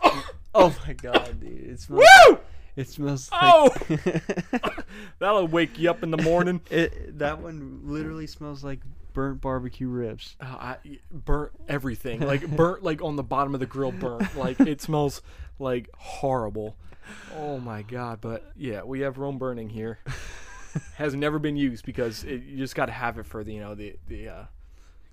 Oh 0.58 0.74
my 0.86 0.94
god, 0.94 1.38
dude! 1.38 1.50
It 1.70 1.80
smells. 1.80 2.02
Woo! 2.30 2.38
It 2.82 2.90
smells. 2.90 3.30
Oh! 3.32 3.74
Like 3.88 4.84
That'll 5.18 5.48
wake 5.48 5.78
you 5.78 5.88
up 5.88 6.02
in 6.02 6.10
the 6.10 6.22
morning. 6.22 6.60
it, 6.70 7.18
that 7.18 7.40
one 7.40 7.80
literally 7.84 8.26
smells 8.26 8.62
like 8.62 8.80
burnt 9.14 9.40
barbecue 9.40 9.88
ribs. 9.88 10.36
Uh, 10.38 10.44
I, 10.44 10.76
burnt 11.10 11.52
everything, 11.68 12.20
like 12.20 12.46
burnt, 12.46 12.82
like 12.82 13.00
on 13.00 13.16
the 13.16 13.22
bottom 13.22 13.54
of 13.54 13.60
the 13.60 13.66
grill, 13.66 13.92
burnt. 13.92 14.36
Like 14.36 14.60
it 14.60 14.82
smells 14.82 15.22
like 15.58 15.88
horrible. 15.96 16.76
Oh 17.34 17.58
my 17.58 17.80
god! 17.80 18.20
But 18.20 18.52
yeah, 18.56 18.82
we 18.82 19.00
have 19.00 19.16
Rome 19.16 19.38
burning 19.38 19.70
here. 19.70 19.98
Has 20.96 21.14
never 21.14 21.38
been 21.38 21.56
used 21.56 21.86
because 21.86 22.24
it, 22.24 22.42
you 22.42 22.58
just 22.58 22.74
got 22.74 22.86
to 22.86 22.92
have 22.92 23.16
it 23.16 23.24
for 23.24 23.42
the 23.42 23.54
you 23.54 23.60
know 23.60 23.74
the 23.74 23.96
the 24.06 24.28
uh, 24.28 24.44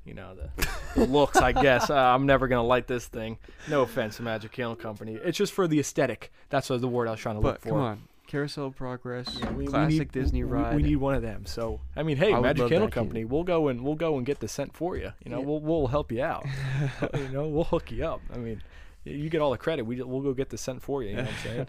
you 0.06 0.14
know 0.14 0.36
the, 0.36 0.68
the 0.96 1.06
looks. 1.06 1.38
I 1.38 1.52
guess 1.52 1.90
uh, 1.90 1.96
I'm 1.96 2.26
never 2.26 2.48
gonna 2.48 2.64
light 2.68 2.88
this 2.88 3.08
thing. 3.08 3.38
No 3.70 3.82
offense 3.84 4.18
to 4.18 4.24
Magic 4.24 4.52
Candle 4.52 4.76
Company. 4.76 5.16
It's 5.24 5.38
just 5.38 5.54
for 5.54 5.68
the 5.68 5.80
aesthetic. 5.80 6.32
That's 6.50 6.70
what 6.70 6.82
the 6.82 6.88
word 6.88 7.08
I 7.08 7.12
was 7.12 7.20
trying 7.20 7.36
to 7.36 7.42
look 7.42 7.56
But 7.56 7.62
for. 7.62 7.70
come 7.70 7.78
on, 7.80 8.02
Carousel 8.28 8.66
of 8.68 8.76
Progress, 8.76 9.38
Yeah, 9.40 9.52
we- 9.52 9.66
we 9.66 9.68
classic 9.68 10.00
need- 10.00 10.12
Disney 10.12 10.44
we- 10.44 10.50
ride. 10.52 10.76
We 10.76 10.84
need 10.84 10.98
one 10.98 11.16
of 11.16 11.22
them. 11.22 11.46
So 11.46 11.80
I 11.96 12.04
mean, 12.04 12.18
hey, 12.18 12.34
I 12.34 12.40
Magic 12.40 12.68
Candle 12.70 12.90
Company, 12.90 13.22
candle. 13.22 13.38
we'll 13.38 13.44
go 13.46 13.68
and 13.70 13.82
we'll 13.82 13.96
go 13.96 14.18
and 14.18 14.26
get 14.26 14.40
the 14.40 14.48
scent 14.48 14.74
for 14.76 14.98
you. 14.98 15.14
You 15.24 15.32
know, 15.32 15.40
Yeah. 15.40 15.46
we'll 15.46 15.60
we'll 15.62 15.88
help 15.88 16.12
you 16.12 16.24
out. 16.24 16.46
you 17.16 17.30
know, 17.30 17.48
we'll 17.48 17.64
hook 17.66 17.92
you 17.92 18.06
up. 18.06 18.22
I 18.34 18.38
mean, 18.38 18.62
you 19.06 19.30
get 19.30 19.42
all 19.42 19.52
the 19.52 19.58
credit. 19.58 19.84
We 19.86 20.02
we'll 20.02 20.22
go 20.22 20.34
get 20.34 20.50
the 20.50 20.58
scent 20.58 20.82
for 20.82 21.04
you. 21.04 21.10
You 21.12 21.16
know 21.18 21.24
what 21.24 21.32
I'm 21.32 21.38
saying? 21.44 21.68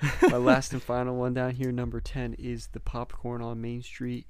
My 0.30 0.36
last 0.36 0.72
and 0.72 0.80
final 0.82 1.16
one 1.16 1.34
down 1.34 1.50
here, 1.52 1.72
number 1.72 2.00
10, 2.00 2.34
is 2.38 2.68
the 2.68 2.78
popcorn 2.78 3.42
on 3.42 3.60
Main 3.60 3.82
Street. 3.82 4.28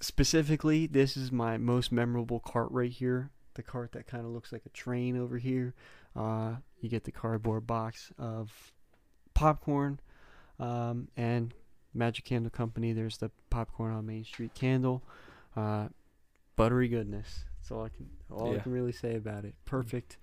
Specifically, 0.00 0.86
this 0.86 1.16
is 1.16 1.32
my 1.32 1.56
most 1.56 1.90
memorable 1.90 2.40
cart 2.40 2.68
right 2.70 2.90
here. 2.90 3.30
The 3.54 3.62
cart 3.62 3.92
that 3.92 4.06
kind 4.06 4.24
of 4.24 4.30
looks 4.30 4.52
like 4.52 4.62
a 4.64 4.70
train 4.70 5.18
over 5.18 5.38
here. 5.38 5.74
Uh, 6.14 6.56
you 6.80 6.88
get 6.88 7.04
the 7.04 7.10
cardboard 7.12 7.66
box 7.66 8.12
of 8.18 8.72
popcorn 9.34 9.98
um, 10.60 11.08
and 11.16 11.54
Magic 11.94 12.24
Candle 12.24 12.50
Company. 12.50 12.92
There's 12.92 13.18
the 13.18 13.30
popcorn 13.50 13.92
on 13.92 14.06
Main 14.06 14.24
Street 14.24 14.54
candle. 14.54 15.02
Uh, 15.56 15.88
buttery 16.54 16.88
goodness. 16.88 17.44
That's 17.58 17.72
all 17.72 17.84
I 17.84 17.88
can 17.88 18.08
all 18.30 18.54
I 18.54 18.58
can 18.58 18.72
really 18.72 18.92
say 18.92 19.16
about 19.16 19.44
it. 19.44 19.54
Perfect 19.64 20.16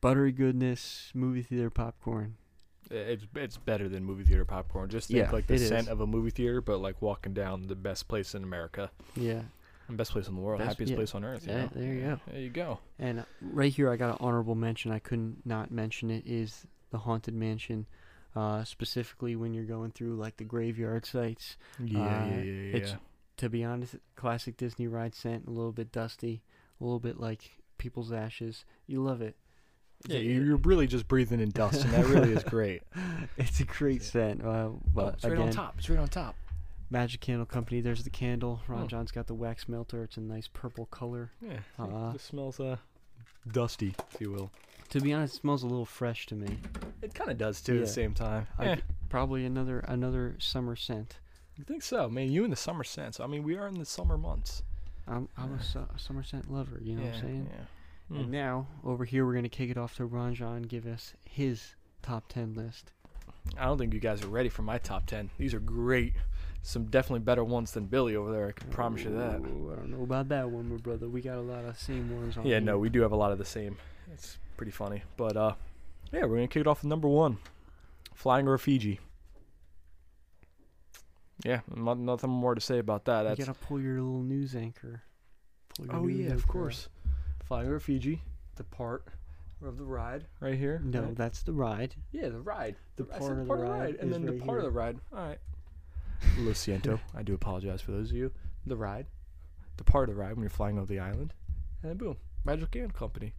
buttery 0.00 0.32
goodness 0.32 1.10
movie 1.14 1.42
theater 1.42 1.70
popcorn. 1.70 2.36
It's 2.90 3.26
it's 3.34 3.56
better 3.56 3.88
than 3.88 4.04
movie 4.04 4.24
theater 4.24 4.44
popcorn. 4.44 4.88
Just 4.90 5.08
think 5.08 5.18
Yeah, 5.18 5.30
like 5.30 5.46
the 5.46 5.54
it 5.54 5.60
scent 5.60 5.88
of 5.88 6.00
a 6.00 6.06
movie 6.06 6.30
theater, 6.30 6.60
but 6.60 6.78
like 6.78 7.00
walking 7.02 7.34
down 7.34 7.66
the 7.66 7.74
best 7.76 8.08
place 8.08 8.34
in 8.34 8.42
America, 8.44 8.90
Yeah. 9.14 9.42
and 9.88 9.96
best 9.96 10.12
place 10.12 10.28
in 10.28 10.34
the 10.34 10.40
world, 10.40 10.58
Best- 10.60 10.68
happiest 10.70 10.90
yeah. 10.90 10.96
place 10.96 11.14
on 11.14 11.24
earth. 11.24 11.46
You 11.46 11.52
Yeah, 11.52 11.62
know? 11.62 11.70
there 11.74 11.92
you 11.94 12.00
go. 12.00 12.20
There 12.30 12.40
you 12.40 12.50
go. 12.50 12.78
And 12.98 13.20
uh, 13.20 13.24
right 13.40 13.72
here, 13.72 13.90
I 13.90 13.96
got 13.96 14.10
an 14.10 14.16
honorable 14.20 14.54
mention. 14.54 14.92
I 14.92 14.98
couldn't 14.98 15.44
not 15.44 15.70
mention 15.70 16.10
it. 16.10 16.24
Is 16.26 16.66
the 16.90 16.98
haunted 16.98 17.34
mansion, 17.34 17.86
uh, 18.36 18.62
specifically 18.64 19.34
when 19.36 19.52
you're 19.52 19.64
going 19.64 19.90
through 19.90 20.16
like 20.16 20.36
the 20.36 20.44
graveyard 20.44 21.04
sites. 21.06 21.56
Yeah, 21.82 22.00
Uh, 22.00 22.26
yeah, 22.26 22.36
yeah, 22.36 22.42
yeah. 22.42 22.76
it's- 22.76 22.96
To 23.38 23.50
be 23.50 23.62
honest, 23.64 23.96
classic 24.14 24.56
Disney 24.56 24.86
ride 24.86 25.14
scent, 25.14 25.46
a 25.46 25.50
little 25.50 25.72
bit 25.72 25.92
dusty, 25.92 26.42
a 26.80 26.84
little 26.84 27.00
bit 27.00 27.20
like 27.20 27.58
people's 27.76 28.10
ashes. 28.10 28.64
You 28.86 29.02
love 29.02 29.20
it. 29.20 29.36
Yeah, 30.06 30.18
you're 30.18 30.56
really 30.58 30.86
just 30.86 31.08
breathing 31.08 31.40
in 31.40 31.50
dust, 31.50 31.84
and 31.84 31.92
that 31.94 32.06
really 32.06 32.32
is 32.32 32.44
great. 32.44 32.82
It's 33.38 33.60
a 33.60 33.64
great 33.64 34.02
scent. 34.02 34.42
Uh, 34.42 34.48
Oh, 34.48 34.80
but 34.94 35.14
it's 35.14 35.24
right 35.24 35.32
again, 35.34 35.48
on 35.48 35.52
top. 35.52 35.74
It's 35.78 35.90
right 35.90 35.98
on 35.98 36.08
top. 36.08 36.34
Magic 36.90 37.20
Candle 37.20 37.44
Company. 37.46 37.80
There's 37.80 38.04
the 38.04 38.10
candle. 38.10 38.60
Ron 38.68 38.82
Hmm. 38.82 38.86
John's 38.86 39.10
got 39.12 39.26
the 39.26 39.34
wax 39.34 39.68
melter. 39.68 40.04
It's 40.04 40.16
a 40.16 40.20
nice 40.20 40.48
purple 40.48 40.86
color. 40.86 41.32
Yeah, 41.42 41.58
Uh, 41.78 42.12
it 42.14 42.20
smells 42.20 42.60
uh 42.60 42.76
dusty, 43.52 43.94
if 44.14 44.20
you 44.20 44.30
will. 44.30 44.50
To 44.90 45.00
be 45.00 45.12
honest, 45.12 45.34
it 45.34 45.40
smells 45.40 45.62
a 45.64 45.66
little 45.66 45.84
fresh 45.84 46.26
to 46.26 46.34
me. 46.36 46.58
It 47.02 47.12
kind 47.14 47.30
of 47.30 47.38
does 47.38 47.60
too 47.60 47.74
at 47.74 47.80
the 47.80 47.86
same 47.88 48.14
time. 48.14 48.46
I- 48.58 48.64
Yeah, 48.66 48.76
Probably 49.08 49.44
another 49.44 49.80
another 49.80 50.36
summer 50.38 50.76
scent. 50.76 51.18
I 51.58 51.62
think 51.64 51.82
so, 51.82 52.08
man. 52.08 52.30
You 52.30 52.44
in 52.44 52.50
the 52.50 52.56
summer 52.56 52.84
sense. 52.84 53.18
I 53.20 53.26
mean, 53.26 53.42
we 53.42 53.56
are 53.56 53.66
in 53.68 53.78
the 53.78 53.84
summer 53.86 54.16
months. 54.18 54.62
I'm 55.08 55.28
I'm 55.36 55.54
a, 55.54 55.62
su- 55.62 55.86
a 55.94 55.98
summer 55.98 56.22
scent 56.22 56.50
lover. 56.52 56.78
You 56.82 56.96
know 56.96 57.02
yeah, 57.02 57.08
what 57.08 57.16
I'm 57.16 57.22
saying? 57.22 57.50
Yeah. 57.50 57.64
And 58.08 58.26
Mm. 58.26 58.28
now 58.30 58.66
over 58.84 59.04
here 59.04 59.26
we're 59.26 59.34
gonna 59.34 59.48
kick 59.48 59.70
it 59.70 59.76
off 59.76 59.96
to 59.96 60.06
Ranjan 60.08 60.56
and 60.58 60.68
give 60.68 60.86
us 60.86 61.14
his 61.24 61.74
top 62.02 62.28
ten 62.28 62.54
list. 62.54 62.92
I 63.58 63.64
don't 63.64 63.78
think 63.78 63.94
you 63.94 64.00
guys 64.00 64.22
are 64.24 64.28
ready 64.28 64.48
for 64.48 64.62
my 64.62 64.78
top 64.78 65.06
ten. 65.06 65.30
These 65.38 65.54
are 65.54 65.60
great. 65.60 66.14
Some 66.62 66.86
definitely 66.86 67.20
better 67.20 67.44
ones 67.44 67.72
than 67.72 67.86
Billy 67.86 68.16
over 68.16 68.32
there. 68.32 68.48
I 68.48 68.52
can 68.52 68.68
promise 68.70 69.02
you 69.04 69.10
that. 69.10 69.36
I 69.36 69.38
don't 69.38 69.90
know 69.90 70.02
about 70.02 70.28
that 70.30 70.50
one, 70.50 70.68
my 70.68 70.76
brother. 70.76 71.08
We 71.08 71.20
got 71.20 71.36
a 71.38 71.40
lot 71.42 71.64
of 71.64 71.78
same 71.78 72.14
ones 72.16 72.36
on. 72.36 72.44
Yeah, 72.44 72.54
here. 72.56 72.60
no, 72.60 72.78
we 72.78 72.88
do 72.88 73.02
have 73.02 73.12
a 73.12 73.16
lot 73.16 73.30
of 73.32 73.38
the 73.38 73.44
same. 73.44 73.76
It's 74.12 74.38
pretty 74.56 74.72
funny, 74.72 75.02
but 75.16 75.36
uh, 75.36 75.54
yeah, 76.12 76.22
we're 76.24 76.36
gonna 76.36 76.48
kick 76.48 76.62
it 76.62 76.66
off 76.66 76.82
with 76.82 76.88
number 76.88 77.08
one, 77.08 77.38
Flying 78.14 78.46
Over 78.48 78.58
Fiji. 78.58 78.98
Yeah, 81.44 81.60
no- 81.74 81.94
nothing 81.94 82.30
more 82.30 82.54
to 82.54 82.60
say 82.60 82.78
about 82.78 83.04
that. 83.04 83.22
You 83.22 83.28
That's 83.28 83.46
gotta 83.46 83.58
pull 83.58 83.80
your 83.80 84.00
little 84.00 84.22
news 84.22 84.56
anchor. 84.56 85.02
Your 85.78 85.94
oh 85.94 86.04
news 86.04 86.26
yeah, 86.26 86.32
of 86.32 86.46
course. 86.48 86.88
Flying 87.46 87.68
Over 87.68 87.80
Fiji, 87.80 88.22
the 88.56 88.64
part 88.64 89.06
of 89.64 89.78
the 89.78 89.84
ride 89.84 90.24
right 90.40 90.58
here. 90.58 90.80
No, 90.84 91.02
right? 91.02 91.16
that's 91.16 91.42
the 91.42 91.52
ride. 91.52 91.94
Yeah, 92.12 92.28
the 92.28 92.40
ride. 92.40 92.76
The 92.96 93.06
I 93.14 93.18
part 93.18 93.38
of 93.38 93.46
part 93.46 93.58
the 93.60 93.64
of 93.64 93.70
the 93.70 93.72
ride 93.72 93.80
ride, 93.80 93.94
and 93.96 94.10
is 94.10 94.16
then 94.16 94.26
the 94.26 94.32
right 94.32 94.44
part 94.44 94.58
of 94.58 94.64
the 94.64 94.70
ride. 94.70 94.98
All 95.12 95.28
right. 95.28 95.38
Lo 96.38 96.52
siento. 96.52 96.98
I 97.14 97.22
do 97.22 97.34
apologize 97.34 97.80
for 97.80 97.92
those 97.92 98.10
of 98.10 98.16
you. 98.16 98.32
The 98.66 98.76
ride, 98.76 99.06
the 99.76 99.84
part 99.84 100.08
of 100.08 100.16
the 100.16 100.20
ride 100.20 100.32
when 100.32 100.40
you're 100.42 100.50
flying 100.50 100.76
over 100.78 100.86
the 100.86 100.98
island, 100.98 101.34
and 101.82 101.90
then 101.90 101.96
boom, 101.96 102.16
Magic 102.44 102.70
Candle 102.72 102.90
Company. 102.90 103.34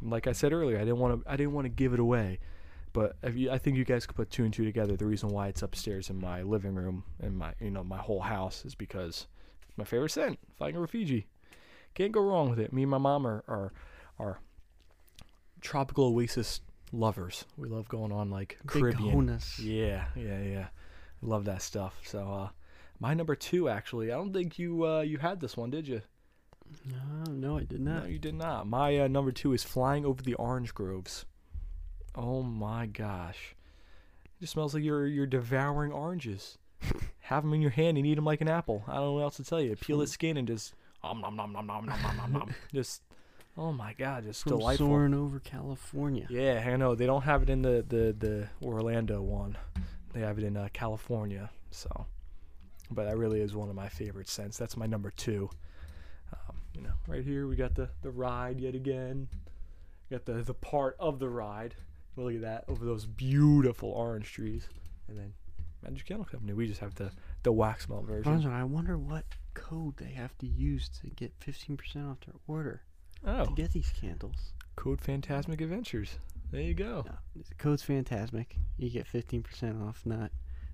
And 0.00 0.10
like 0.10 0.26
I 0.26 0.32
said 0.32 0.52
earlier, 0.52 0.76
I 0.76 0.80
didn't 0.80 0.98
want 0.98 1.22
to. 1.22 1.30
I 1.30 1.36
didn't 1.36 1.52
want 1.52 1.66
to 1.66 1.70
give 1.70 1.92
it 1.92 2.00
away, 2.00 2.38
but 2.94 3.16
if 3.22 3.36
you, 3.36 3.50
I 3.50 3.58
think 3.58 3.76
you 3.76 3.84
guys 3.84 4.06
could 4.06 4.16
put 4.16 4.30
two 4.30 4.44
and 4.44 4.54
two 4.54 4.64
together. 4.64 4.96
The 4.96 5.06
reason 5.06 5.28
why 5.28 5.48
it's 5.48 5.62
upstairs 5.62 6.08
in 6.08 6.18
my 6.18 6.42
living 6.42 6.74
room 6.74 7.04
and 7.20 7.36
my, 7.36 7.52
you 7.60 7.70
know, 7.70 7.84
my 7.84 7.98
whole 7.98 8.20
house 8.20 8.64
is 8.64 8.74
because 8.74 9.26
it's 9.68 9.76
my 9.76 9.84
favorite 9.84 10.10
scent, 10.12 10.38
Flying 10.56 10.76
over 10.76 10.86
Fiji. 10.86 11.26
Can't 11.94 12.12
go 12.12 12.22
wrong 12.22 12.50
with 12.50 12.58
it. 12.58 12.72
Me 12.72 12.82
and 12.82 12.90
my 12.90 12.98
mom 12.98 13.26
are 13.26 13.44
are, 13.48 13.72
are 14.18 14.40
tropical 15.60 16.06
oasis 16.06 16.60
lovers. 16.92 17.44
We 17.56 17.68
love 17.68 17.88
going 17.88 18.12
on 18.12 18.30
like 18.30 18.58
Caribbean. 18.66 19.38
Yeah, 19.58 20.06
yeah, 20.16 20.40
yeah. 20.42 20.66
Love 21.22 21.44
that 21.44 21.62
stuff. 21.62 22.00
So 22.04 22.32
uh 22.32 22.48
my 22.98 23.14
number 23.14 23.34
two 23.34 23.68
actually, 23.68 24.12
I 24.12 24.16
don't 24.16 24.32
think 24.32 24.58
you 24.58 24.86
uh 24.86 25.00
you 25.00 25.18
had 25.18 25.40
this 25.40 25.56
one, 25.56 25.70
did 25.70 25.88
you? 25.88 26.02
No, 26.84 27.32
no, 27.32 27.58
I 27.58 27.64
did 27.64 27.80
not. 27.80 28.04
No, 28.04 28.08
you 28.08 28.18
did 28.18 28.34
not. 28.34 28.66
My 28.66 28.98
uh, 29.00 29.08
number 29.08 29.32
two 29.32 29.52
is 29.52 29.64
flying 29.64 30.06
over 30.06 30.22
the 30.22 30.34
orange 30.34 30.72
groves. 30.72 31.24
Oh 32.14 32.42
my 32.42 32.86
gosh. 32.86 33.56
It 34.24 34.40
just 34.40 34.52
smells 34.52 34.74
like 34.74 34.84
you're 34.84 35.06
you're 35.06 35.26
devouring 35.26 35.92
oranges. 35.92 36.58
Have 37.20 37.42
them 37.42 37.54
in 37.54 37.60
your 37.60 37.70
hand 37.70 37.98
and 37.98 38.06
eat 38.06 38.14
them 38.14 38.24
like 38.24 38.40
an 38.40 38.48
apple. 38.48 38.84
I 38.88 38.94
don't 38.94 39.04
know 39.04 39.12
what 39.14 39.22
else 39.22 39.36
to 39.36 39.44
tell 39.44 39.60
you. 39.60 39.76
Peel 39.76 39.98
the 39.98 40.06
skin 40.06 40.36
and 40.36 40.48
just 40.48 40.74
om 41.02 41.20
nom 41.20 41.34
nom 41.36 41.52
nom 41.52 41.66
nom 41.66 41.86
nom 41.86 42.02
nom 42.02 42.16
nom 42.16 42.32
nom. 42.32 42.48
Just 42.72 43.02
oh 43.56 43.72
my 43.72 43.92
god, 43.94 44.24
just 44.24 44.42
From 44.42 44.58
delightful. 44.58 44.86
soaring 44.86 45.14
over 45.14 45.40
California. 45.40 46.26
Yeah, 46.30 46.62
I 46.66 46.76
know. 46.76 46.94
They 46.94 47.06
don't 47.06 47.22
have 47.22 47.42
it 47.42 47.50
in 47.50 47.62
the, 47.62 47.84
the, 47.86 48.14
the 48.18 48.48
Orlando 48.62 49.20
one. 49.20 49.58
They 50.12 50.20
have 50.20 50.38
it 50.38 50.44
in 50.44 50.56
uh, 50.56 50.68
California. 50.72 51.50
So, 51.70 52.06
but 52.90 53.04
that 53.04 53.18
really 53.18 53.40
is 53.40 53.54
one 53.54 53.68
of 53.68 53.74
my 53.74 53.88
favorite 53.88 54.28
scents. 54.28 54.56
That's 54.56 54.76
my 54.76 54.86
number 54.86 55.10
two. 55.10 55.50
Um, 56.32 56.56
you 56.74 56.82
know, 56.82 56.92
right 57.06 57.22
here 57.24 57.46
we 57.46 57.56
got 57.56 57.74
the, 57.74 57.90
the 58.02 58.10
ride 58.10 58.60
yet 58.60 58.74
again. 58.74 59.28
Got 60.10 60.24
the 60.24 60.34
the 60.42 60.54
part 60.54 60.96
of 60.98 61.18
the 61.18 61.28
ride. 61.28 61.74
Look 62.16 62.34
at 62.34 62.40
that 62.42 62.64
over 62.68 62.84
those 62.84 63.06
beautiful 63.06 63.90
orange 63.90 64.32
trees, 64.32 64.68
and 65.08 65.16
then 65.18 65.32
Magic 65.82 66.06
Candle 66.06 66.24
Company. 66.24 66.52
We 66.52 66.66
just 66.66 66.80
have 66.80 66.94
the 66.96 67.12
the 67.42 67.52
wax 67.52 67.88
melt 67.88 68.06
version. 68.06 68.46
I 68.46 68.64
wonder 68.64 68.98
what 68.98 69.24
code 69.54 69.96
they 69.96 70.10
have 70.12 70.36
to 70.38 70.46
use 70.46 70.88
to 71.00 71.08
get 71.10 71.38
15% 71.40 71.76
off 72.10 72.18
their 72.20 72.34
order 72.46 72.82
Oh, 73.24 73.44
to 73.44 73.52
get 73.52 73.72
these 73.72 73.90
candles. 74.00 74.52
Code 74.76 75.00
Fantasmic 75.00 75.60
Adventures. 75.60 76.16
There 76.50 76.60
you 76.62 76.74
go. 76.74 77.04
No, 77.06 77.42
code's 77.58 77.82
Fantasmic. 77.84 78.46
You 78.78 78.88
get 78.90 79.06
15% 79.06 79.86
off, 79.86 80.00
not 80.06 80.30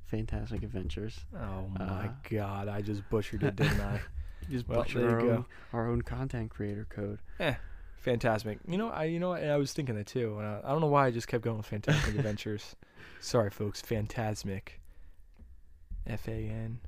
Fantastic 0.07 0.63
Adventures. 0.63 1.19
Oh 1.35 1.69
my 1.79 1.85
Uh, 1.85 2.09
God, 2.31 2.69
I 2.69 2.81
just 2.83 3.09
butchered 3.11 3.43
it, 3.43 3.57
didn't 3.57 3.81
I? 3.81 4.01
Just 4.51 4.69
Well, 4.69 4.83
butcher 4.83 5.09
our 5.11 5.21
own, 5.21 5.45
our 5.73 5.91
own 5.91 6.03
content 6.03 6.51
creator 6.51 6.87
code. 6.89 7.19
Yeah. 7.41 7.57
Fantastic. 7.97 8.59
You 8.69 8.79
know, 8.79 8.91
I 8.91 9.05
you 9.05 9.19
know 9.19 9.33
I 9.33 9.57
was 9.57 9.73
thinking 9.73 9.97
that 9.97 10.07
too. 10.07 10.39
Uh, 10.39 10.61
I 10.63 10.69
don't 10.69 10.81
know 10.81 10.87
why 10.87 11.07
I 11.07 11.11
just 11.11 11.27
kept 11.27 11.43
going 11.43 11.57
with 11.57 11.67
Fantastic 11.67 12.15
Adventures. 12.17 12.77
Sorry, 13.19 13.51
folks. 13.51 13.83
Fantasmic. 13.83 14.79
F 16.07 16.29
A 16.29 16.31
N 16.31 16.79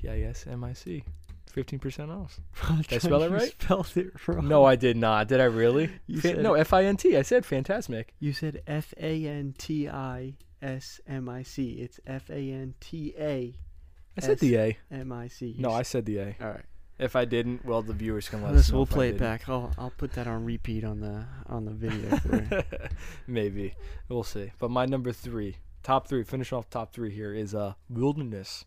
T 0.00 0.08
I 0.08 0.20
S 0.22 0.46
M 0.48 0.62
I 0.64 0.72
C. 0.72 1.04
Fifteen 1.50 1.78
percent 1.78 2.10
off. 2.10 2.38
Did 2.88 2.92
I 2.94 2.98
spell 2.98 3.22
it 3.22 3.30
right? 3.30 3.54
spelled 3.60 3.90
it 3.96 4.08
wrong. 4.28 4.46
No, 4.46 4.64
I 4.64 4.76
did 4.76 4.96
not. 4.96 5.26
Did 5.28 5.40
I 5.40 5.44
really? 5.44 5.90
You 6.06 6.20
Fan- 6.20 6.34
said 6.36 6.42
no. 6.42 6.54
F 6.54 6.72
I 6.72 6.84
N 6.84 6.96
T. 6.96 7.16
I 7.16 7.22
said 7.22 7.44
Fantasmic. 7.44 8.06
You 8.20 8.32
said 8.32 8.62
F 8.66 8.92
A 9.00 9.26
N 9.26 9.54
T 9.56 9.88
I 9.88 10.34
S 10.60 11.00
M 11.06 11.28
I 11.28 11.42
C. 11.42 11.78
It's 11.80 11.98
F 12.06 12.28
A 12.30 12.34
N 12.50 12.74
T 12.80 13.14
A 13.18 13.54
I 14.16 14.20
said 14.20 14.38
the 14.38 14.56
A. 14.56 14.78
M 14.90 15.12
I 15.12 15.28
C. 15.28 15.54
No, 15.58 15.70
I 15.70 15.82
said 15.82 16.04
the 16.04 16.18
A. 16.18 16.36
All 16.40 16.48
right. 16.48 16.64
If 16.98 17.14
I 17.14 17.26
didn't, 17.26 17.62
well, 17.64 17.82
the 17.82 17.92
viewers 17.92 18.28
can 18.28 18.42
let 18.42 18.54
us 18.54 18.70
know. 18.70 18.76
we'll 18.78 18.84
if 18.84 18.92
I 18.92 18.94
play 18.94 19.08
it 19.08 19.12
didn't. 19.12 19.20
back. 19.26 19.48
I'll 19.48 19.72
I'll 19.78 19.92
put 19.96 20.12
that 20.14 20.26
on 20.26 20.44
repeat 20.44 20.82
on 20.84 21.00
the 21.00 21.24
on 21.46 21.64
the 21.64 21.72
video. 21.72 22.16
For 22.18 22.36
you. 22.36 22.62
Maybe 23.26 23.74
we'll 24.08 24.24
see. 24.24 24.52
But 24.58 24.70
my 24.70 24.84
number 24.86 25.12
three, 25.12 25.56
top 25.82 26.06
three, 26.08 26.22
finish 26.24 26.52
off 26.52 26.68
top 26.70 26.92
three 26.92 27.14
here 27.14 27.32
is 27.34 27.54
uh 27.54 27.74
wilderness. 27.88 28.64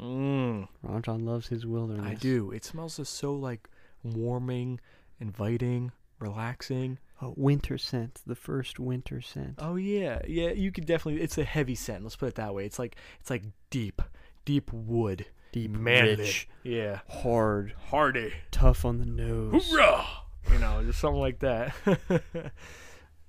Mmm. 0.00 0.68
Ron 0.82 1.24
loves 1.24 1.48
his 1.48 1.66
wilderness. 1.66 2.06
I 2.06 2.14
do. 2.14 2.50
It 2.52 2.64
smells 2.64 2.96
just 2.96 3.14
so 3.14 3.34
like 3.34 3.68
warming, 4.02 4.80
inviting, 5.20 5.92
relaxing. 6.18 6.98
Oh, 7.22 7.34
winter 7.36 7.76
scent. 7.76 8.20
The 8.26 8.34
first 8.34 8.80
winter 8.80 9.20
scent. 9.20 9.56
Oh 9.58 9.76
yeah, 9.76 10.20
yeah. 10.26 10.50
You 10.52 10.72
could 10.72 10.86
definitely. 10.86 11.20
It's 11.22 11.36
a 11.38 11.44
heavy 11.44 11.74
scent. 11.74 12.02
Let's 12.02 12.16
put 12.16 12.28
it 12.30 12.34
that 12.36 12.54
way. 12.54 12.64
It's 12.64 12.78
like 12.78 12.96
it's 13.20 13.28
like 13.30 13.42
deep, 13.68 14.00
deep 14.46 14.72
wood, 14.72 15.26
Deep, 15.52 15.70
manly. 15.72 16.16
rich, 16.16 16.48
Yeah, 16.62 17.00
hard, 17.08 17.74
hardy. 17.90 18.32
tough 18.50 18.84
on 18.86 18.98
the 18.98 19.04
nose. 19.06 19.70
Hoorah! 19.70 20.06
You 20.50 20.58
know, 20.60 20.82
just 20.82 20.98
something 21.00 21.20
like 21.20 21.40
that. 21.40 21.74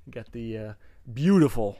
Got 0.09 0.31
the 0.31 0.57
uh, 0.57 0.73
beautiful. 1.13 1.77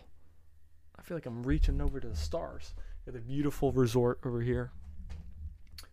I 1.00 1.02
feel 1.04 1.16
like 1.16 1.26
I'm 1.26 1.44
reaching 1.44 1.80
over 1.82 2.00
to 2.00 2.08
the 2.10 2.16
stars. 2.16 2.74
Got 3.06 3.14
the 3.16 3.22
beautiful 3.22 3.72
resort 3.72 4.20
over 4.26 4.42
here. 4.42 4.72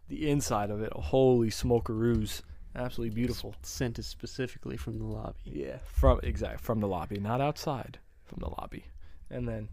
The 0.09 0.31
inside 0.31 0.71
of 0.71 0.81
it, 0.81 0.93
holy 0.93 1.51
smokeroos, 1.51 2.43
absolutely 2.75 3.15
beautiful. 3.15 3.55
Sent 3.63 3.99
it 3.99 4.05
specifically 4.05 4.77
from 4.77 4.99
the 4.99 5.05
lobby. 5.05 5.39
Yeah, 5.45 5.79
from 5.85 6.21
exact 6.23 6.61
from 6.61 6.81
the 6.81 6.89
lobby, 6.89 7.19
not 7.19 7.41
outside, 7.41 7.99
from 8.25 8.39
the 8.41 8.49
lobby. 8.49 8.85
And 9.31 9.47
then 9.47 9.69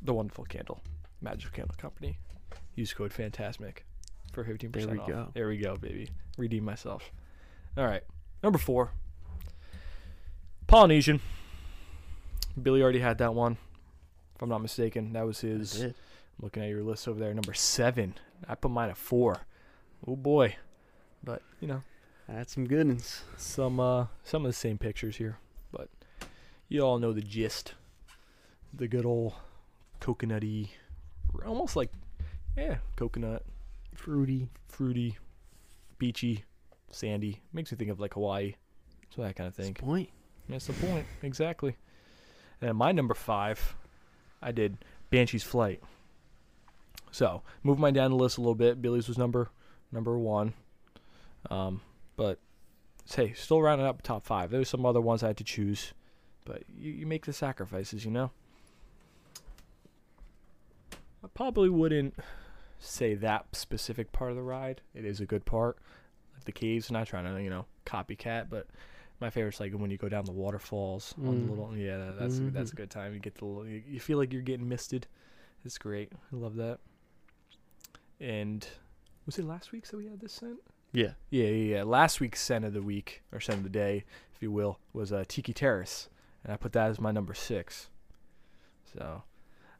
the 0.00 0.14
wonderful 0.14 0.44
candle, 0.44 0.82
Magic 1.20 1.52
Candle 1.52 1.74
Company. 1.76 2.18
Use 2.74 2.92
code 2.94 3.12
Fantasmic 3.12 3.78
for 4.32 4.44
15% 4.44 4.72
There 4.72 4.88
we 4.88 4.98
off. 4.98 5.08
go. 5.08 5.28
There 5.34 5.48
we 5.48 5.58
go, 5.58 5.76
baby. 5.76 6.08
Redeem 6.38 6.64
myself. 6.64 7.10
All 7.76 7.84
right, 7.84 8.02
number 8.42 8.58
four. 8.58 8.92
Polynesian. 10.66 11.20
Billy 12.60 12.82
already 12.82 13.00
had 13.00 13.18
that 13.18 13.34
one, 13.34 13.58
if 14.34 14.42
I'm 14.42 14.48
not 14.48 14.62
mistaken. 14.62 15.12
That 15.12 15.26
was 15.26 15.40
his. 15.40 15.84
Looking 16.40 16.62
at 16.64 16.68
your 16.68 16.82
list 16.82 17.06
over 17.06 17.20
there, 17.20 17.32
number 17.34 17.54
seven. 17.54 18.14
I 18.48 18.54
put 18.54 18.70
mine 18.70 18.90
at 18.90 18.96
four. 18.96 19.38
Oh 20.06 20.16
boy, 20.16 20.56
but 21.22 21.42
you 21.60 21.68
know 21.68 21.82
That's 22.28 22.54
some 22.54 22.66
good 22.66 22.86
ones. 22.86 23.22
some 23.36 23.80
uh 23.80 24.06
some 24.22 24.44
of 24.44 24.48
the 24.50 24.56
same 24.56 24.78
pictures 24.78 25.16
here, 25.16 25.38
but 25.72 25.88
you 26.68 26.80
all 26.82 26.98
know 26.98 27.12
the 27.12 27.22
gist. 27.22 27.74
The 28.72 28.88
good 28.88 29.06
old 29.06 29.34
coconutty, 30.00 30.68
almost 31.46 31.76
like 31.76 31.90
yeah, 32.56 32.76
coconut, 32.96 33.44
Fruity. 33.94 34.48
fruity, 34.68 35.16
beachy, 35.98 36.44
sandy. 36.90 37.40
Makes 37.52 37.72
me 37.72 37.78
think 37.78 37.90
of 37.90 38.00
like 38.00 38.14
Hawaii. 38.14 38.54
So 39.14 39.22
that 39.22 39.36
kind 39.36 39.46
of 39.48 39.56
That's 39.56 39.66
thing. 39.68 39.74
the 39.74 39.82
point. 39.82 40.08
That's 40.48 40.66
the 40.66 40.72
point 40.74 41.06
exactly. 41.22 41.76
And 42.60 42.76
my 42.76 42.92
number 42.92 43.14
five, 43.14 43.76
I 44.42 44.50
did 44.52 44.78
Banshee's 45.10 45.42
Flight. 45.44 45.80
So 47.14 47.42
move 47.62 47.78
mine 47.78 47.94
down 47.94 48.10
the 48.10 48.16
list 48.16 48.38
a 48.38 48.40
little 48.40 48.56
bit. 48.56 48.82
Billy's 48.82 49.06
was 49.06 49.16
number 49.16 49.48
number 49.92 50.18
one, 50.18 50.52
um, 51.48 51.80
but 52.16 52.40
hey, 53.14 53.32
still 53.34 53.62
rounding 53.62 53.86
up 53.86 54.02
top 54.02 54.24
five. 54.24 54.50
There's 54.50 54.68
some 54.68 54.84
other 54.84 55.00
ones 55.00 55.22
I 55.22 55.28
had 55.28 55.36
to 55.36 55.44
choose, 55.44 55.92
but 56.44 56.64
you, 56.76 56.90
you 56.90 57.06
make 57.06 57.24
the 57.24 57.32
sacrifices, 57.32 58.04
you 58.04 58.10
know. 58.10 58.32
I 61.22 61.28
probably 61.34 61.68
wouldn't 61.68 62.14
say 62.80 63.14
that 63.14 63.46
specific 63.54 64.10
part 64.10 64.30
of 64.30 64.36
the 64.36 64.42
ride. 64.42 64.80
It 64.92 65.04
is 65.04 65.20
a 65.20 65.26
good 65.26 65.44
part, 65.44 65.78
like 66.34 66.44
the 66.44 66.52
caves. 66.52 66.90
Not 66.90 67.06
trying 67.06 67.32
to 67.32 67.40
you 67.40 67.48
know 67.48 67.66
copycat, 67.86 68.48
but 68.50 68.66
my 69.20 69.30
favorite's 69.30 69.60
like 69.60 69.72
when 69.72 69.92
you 69.92 69.98
go 69.98 70.08
down 70.08 70.24
the 70.24 70.32
waterfalls 70.32 71.14
on 71.24 71.46
the 71.46 71.46
Mm. 71.46 71.50
little 71.50 71.76
yeah 71.76 71.96
that- 71.98 72.18
that's 72.18 72.40
that's 72.52 72.72
a 72.72 72.76
good 72.76 72.90
time. 72.90 73.14
You 73.14 73.20
get 73.20 73.36
the 73.36 73.44
little, 73.44 73.66
you 73.68 74.00
feel 74.00 74.18
like 74.18 74.32
you're 74.32 74.42
getting 74.42 74.68
misted. 74.68 75.06
It's 75.64 75.78
great. 75.78 76.10
I 76.32 76.36
love 76.36 76.56
that. 76.56 76.80
And 78.24 78.66
was 79.26 79.38
it 79.38 79.44
last 79.44 79.70
week 79.70 79.86
that 79.86 79.98
we 79.98 80.06
had 80.06 80.18
this 80.18 80.32
scent? 80.32 80.58
Yeah. 80.92 81.10
Yeah, 81.28 81.44
yeah, 81.44 81.76
yeah. 81.76 81.82
Last 81.82 82.20
week's 82.20 82.40
scent 82.40 82.64
of 82.64 82.72
the 82.72 82.80
week 82.80 83.22
or 83.32 83.38
scent 83.38 83.58
of 83.58 83.64
the 83.64 83.68
day, 83.68 84.04
if 84.34 84.40
you 84.40 84.50
will, 84.50 84.78
was 84.94 85.12
uh, 85.12 85.24
Tiki 85.28 85.52
Terrace, 85.52 86.08
and 86.42 86.50
I 86.50 86.56
put 86.56 86.72
that 86.72 86.88
as 86.88 86.98
my 86.98 87.12
number 87.12 87.34
six. 87.34 87.90
So, 88.96 89.24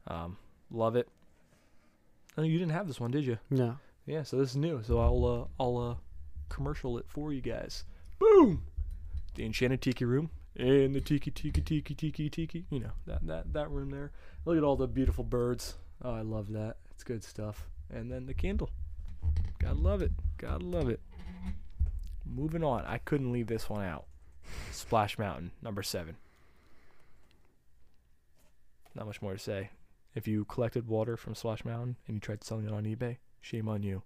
um, 0.08 0.36
love 0.70 0.94
it. 0.94 1.08
Oh, 2.36 2.42
you 2.42 2.58
didn't 2.58 2.72
have 2.72 2.86
this 2.86 3.00
one, 3.00 3.12
did 3.12 3.24
you? 3.24 3.38
No. 3.48 3.78
Yeah, 4.04 4.24
so 4.24 4.36
this 4.36 4.50
is 4.50 4.56
new. 4.56 4.82
So 4.82 4.98
I'll 4.98 5.24
uh, 5.24 5.62
I'll 5.62 5.78
uh, 5.78 5.94
commercial 6.50 6.98
it 6.98 7.06
for 7.08 7.32
you 7.32 7.40
guys. 7.40 7.84
Boom! 8.18 8.64
The 9.36 9.46
Enchanted 9.46 9.80
Tiki 9.80 10.04
Room 10.04 10.28
and 10.54 10.94
the 10.94 11.00
Tiki 11.00 11.30
Tiki 11.30 11.62
Tiki 11.62 11.94
Tiki 11.94 12.28
Tiki. 12.28 12.66
You 12.68 12.80
know 12.80 12.92
that 13.06 13.26
that 13.26 13.52
that 13.54 13.70
room 13.70 13.90
there. 13.90 14.12
Look 14.44 14.58
at 14.58 14.64
all 14.64 14.76
the 14.76 14.86
beautiful 14.86 15.24
birds. 15.24 15.76
Oh, 16.02 16.12
I 16.12 16.20
love 16.20 16.52
that. 16.52 16.76
It's 16.90 17.04
good 17.04 17.24
stuff. 17.24 17.68
And 17.92 18.10
then 18.10 18.26
the 18.26 18.34
candle. 18.34 18.70
Gotta 19.58 19.74
love 19.74 20.02
it. 20.02 20.12
Gotta 20.38 20.64
love 20.64 20.88
it. 20.88 21.00
Moving 22.26 22.64
on. 22.64 22.84
I 22.84 22.99
couldn't 22.99 23.32
leave 23.32 23.47
this 23.47 23.68
one 23.68 23.84
out. 23.84 24.06
Splash 24.70 25.18
Mountain, 25.18 25.52
number 25.62 25.82
seven. 25.82 26.16
Not 28.94 29.06
much 29.06 29.23
more 29.23 29.32
to 29.32 29.38
say. 29.38 29.70
If 30.14 30.28
you 30.28 30.44
collected 30.44 30.86
water 30.86 31.16
from 31.16 31.34
Splash 31.34 31.64
Mountain 31.64 31.97
and 32.06 32.16
you 32.16 32.20
tried 32.20 32.44
selling 32.44 32.66
it 32.66 32.73
on 32.73 32.84
eBay, 32.84 33.16
shame 33.40 33.68
on 33.68 33.82
you. 33.82 34.02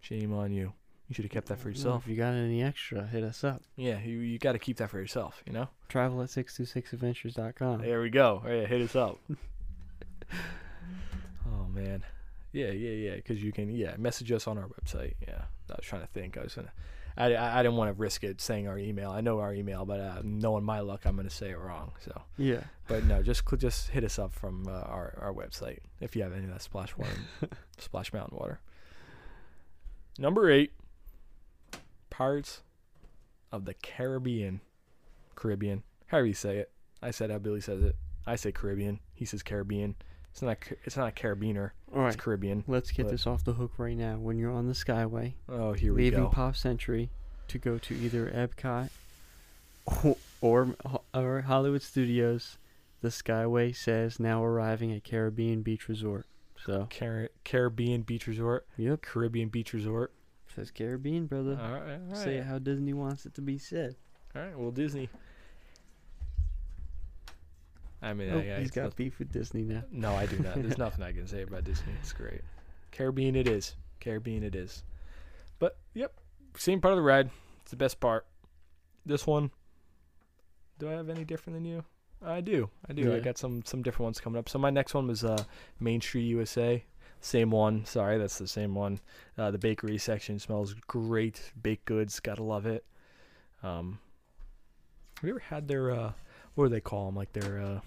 Shame 0.00 0.32
on 0.32 0.52
you. 0.52 0.72
You 1.08 1.14
should 1.14 1.24
have 1.24 1.32
kept 1.32 1.48
that 1.48 1.58
for 1.58 1.68
yourself. 1.68 2.04
If 2.04 2.10
you 2.10 2.16
got 2.16 2.34
any 2.34 2.62
extra, 2.62 3.04
hit 3.04 3.24
us 3.24 3.42
up. 3.42 3.62
Yeah, 3.74 3.98
you 4.00 4.18
you 4.18 4.38
got 4.38 4.52
to 4.52 4.60
keep 4.60 4.76
that 4.76 4.90
for 4.90 5.00
yourself, 5.00 5.42
you 5.44 5.52
know? 5.52 5.68
Travel 5.88 6.22
at 6.22 6.28
626adventures.com. 6.28 7.82
There 7.82 8.00
we 8.00 8.10
go. 8.10 8.42
Oh, 8.46 8.48
yeah, 8.48 8.66
hit 8.66 8.80
us 8.80 8.94
up. 8.94 9.18
oh 10.32 11.66
man, 11.74 12.04
yeah, 12.52 12.70
yeah, 12.70 12.90
yeah. 13.10 13.14
Because 13.16 13.42
you 13.42 13.52
can, 13.52 13.70
yeah, 13.70 13.94
message 13.98 14.30
us 14.32 14.46
on 14.46 14.58
our 14.58 14.68
website. 14.68 15.14
Yeah, 15.26 15.42
I 15.70 15.74
was 15.76 15.84
trying 15.84 16.02
to 16.02 16.08
think. 16.08 16.36
I 16.36 16.42
was 16.42 16.54
gonna, 16.54 16.72
I, 17.16 17.34
I, 17.34 17.58
I 17.60 17.62
didn't 17.62 17.76
want 17.76 17.88
to 17.94 18.00
risk 18.00 18.24
it 18.24 18.40
saying 18.40 18.66
our 18.68 18.78
email. 18.78 19.10
I 19.10 19.20
know 19.20 19.38
our 19.40 19.52
email, 19.54 19.84
but 19.84 20.00
uh, 20.00 20.20
knowing 20.24 20.64
my 20.64 20.80
luck, 20.80 21.02
I'm 21.04 21.16
gonna 21.16 21.30
say 21.30 21.50
it 21.50 21.58
wrong. 21.58 21.92
So, 22.04 22.22
Yeah. 22.36 22.62
but 22.88 23.04
no, 23.04 23.22
just 23.22 23.48
cl- 23.48 23.58
just 23.58 23.90
hit 23.90 24.04
us 24.04 24.18
up 24.18 24.32
from 24.32 24.66
uh, 24.68 24.70
our 24.72 25.16
our 25.20 25.32
website 25.34 25.78
if 26.00 26.14
you 26.16 26.22
have 26.22 26.32
any 26.32 26.44
of 26.44 26.50
that 26.50 26.62
splash 26.62 26.96
water, 26.96 27.12
splash 27.78 28.12
mountain 28.12 28.38
water. 28.38 28.60
Number 30.18 30.50
eight, 30.50 30.72
Pirates 32.10 32.62
of 33.52 33.64
the 33.64 33.74
Caribbean, 33.74 34.60
Caribbean. 35.34 35.82
However 36.06 36.26
you 36.26 36.34
say 36.34 36.58
it. 36.58 36.70
I 37.02 37.10
said 37.12 37.30
how 37.30 37.38
Billy 37.38 37.60
says 37.62 37.82
it. 37.82 37.96
I 38.26 38.36
say 38.36 38.52
Caribbean. 38.52 39.00
He 39.14 39.24
says 39.24 39.42
Caribbean. 39.42 39.94
It's 40.32 40.42
not. 40.42 40.60
Ca- 40.60 40.76
It's 40.84 40.96
not 40.96 41.08
a 41.08 41.12
Carabiner. 41.12 41.70
All 41.94 42.02
It's. 42.02 42.16
Caribbean. 42.16 42.64
Let's 42.68 42.90
get 42.92 43.04
but- 43.04 43.12
this 43.12 43.26
off 43.26 43.44
the 43.44 43.54
hook 43.54 43.72
right 43.78 43.96
now. 43.96 44.16
When 44.18 44.38
you're 44.38 44.52
on 44.52 44.66
the 44.68 44.74
Skyway, 44.74 45.34
Oh, 45.48 45.72
here 45.72 45.92
we 45.92 46.04
leaving 46.04 46.24
go. 46.24 46.28
Pop 46.28 46.56
Century 46.56 47.10
to 47.48 47.58
go 47.58 47.78
to 47.78 47.94
either 47.94 48.30
Epcot 48.30 48.90
or, 49.86 50.16
or 50.40 50.74
or 51.14 51.40
Hollywood 51.42 51.82
Studios, 51.82 52.58
the 53.02 53.08
Skyway 53.08 53.74
says 53.74 54.20
now 54.20 54.44
arriving 54.44 54.92
at 54.92 55.04
Caribbean 55.04 55.62
Beach 55.62 55.88
Resort. 55.88 56.26
So, 56.64 56.88
Car- 56.96 57.30
Caribbean 57.44 58.02
Beach 58.02 58.26
Resort. 58.26 58.66
yep, 58.76 59.00
Caribbean 59.02 59.48
Beach 59.48 59.72
Resort. 59.72 60.12
says 60.54 60.70
Caribbean, 60.70 61.26
brother. 61.26 61.58
All 61.60 61.72
right. 61.72 61.82
All 61.94 61.98
right. 62.08 62.16
Say 62.16 62.36
it 62.36 62.44
how 62.44 62.58
Disney 62.58 62.92
wants 62.92 63.24
it 63.26 63.34
to 63.34 63.40
be 63.40 63.56
said. 63.58 63.96
All 64.36 64.42
right. 64.42 64.56
Well, 64.58 64.70
Disney. 64.70 65.08
I 68.02 68.14
mean, 68.14 68.30
Oh, 68.30 68.38
I, 68.38 68.60
he's 68.60 68.70
got 68.70 68.96
beef 68.96 69.18
with 69.18 69.30
Disney 69.32 69.62
now. 69.62 69.82
No, 69.92 70.14
I 70.14 70.26
do 70.26 70.38
not. 70.38 70.54
There's 70.54 70.78
nothing 70.86 71.02
I 71.04 71.12
can 71.12 71.26
say 71.26 71.42
about 71.42 71.64
Disney. 71.64 71.92
It's 72.00 72.12
great. 72.12 72.40
Caribbean 72.92 73.36
it 73.36 73.46
is. 73.46 73.76
Caribbean 74.00 74.42
it 74.42 74.54
is. 74.54 74.82
But 75.58 75.76
yep, 75.94 76.14
same 76.56 76.80
part 76.80 76.92
of 76.92 76.96
the 76.96 77.02
ride. 77.02 77.30
It's 77.62 77.70
the 77.70 77.76
best 77.76 78.00
part. 78.00 78.26
This 79.04 79.26
one. 79.26 79.50
Do 80.78 80.88
I 80.88 80.92
have 80.92 81.10
any 81.10 81.24
different 81.24 81.56
than 81.58 81.64
you? 81.66 81.84
I 82.24 82.40
do. 82.40 82.70
I 82.88 82.92
do. 82.94 83.14
I 83.14 83.20
got 83.20 83.38
some 83.38 83.62
some 83.64 83.82
different 83.82 84.04
ones 84.04 84.20
coming 84.20 84.38
up. 84.38 84.48
So 84.48 84.58
my 84.58 84.70
next 84.70 84.94
one 84.94 85.06
was 85.06 85.24
uh 85.24 85.42
Main 85.78 86.00
Street 86.00 86.24
USA. 86.24 86.82
Same 87.22 87.50
one. 87.50 87.84
Sorry, 87.84 88.16
that's 88.16 88.38
the 88.38 88.48
same 88.48 88.74
one. 88.74 88.98
Uh, 89.36 89.50
the 89.50 89.58
bakery 89.58 89.98
section 89.98 90.38
smells 90.38 90.74
great. 90.86 91.52
Baked 91.62 91.84
goods, 91.84 92.18
gotta 92.18 92.42
love 92.42 92.64
it. 92.64 92.84
Um, 93.62 93.98
have 95.16 95.24
you 95.28 95.30
ever 95.34 95.40
had 95.40 95.68
their 95.68 95.90
uh, 95.90 96.12
what 96.60 96.68
do 96.68 96.74
they 96.74 96.80
call 96.80 97.06
them? 97.06 97.16
Like 97.16 97.32
their 97.32 97.58
uh, 97.58 97.80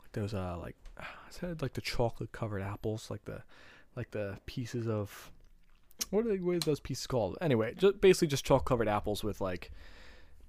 like 0.00 0.12
those 0.12 0.32
uh 0.32 0.56
like 0.58 0.76
I 0.98 1.04
said 1.28 1.60
like 1.60 1.74
the 1.74 1.82
chocolate 1.82 2.32
covered 2.32 2.62
apples, 2.62 3.10
like 3.10 3.24
the 3.26 3.42
like 3.94 4.10
the 4.10 4.38
pieces 4.46 4.88
of 4.88 5.30
what 6.08 6.24
are 6.24 6.30
they 6.30 6.38
what 6.38 6.56
are 6.56 6.60
those 6.60 6.80
pieces 6.80 7.06
called? 7.06 7.36
Anyway, 7.42 7.74
just 7.76 8.00
basically 8.00 8.28
just 8.28 8.44
chocolate 8.44 8.66
covered 8.66 8.88
apples 8.88 9.22
with 9.22 9.42
like 9.42 9.70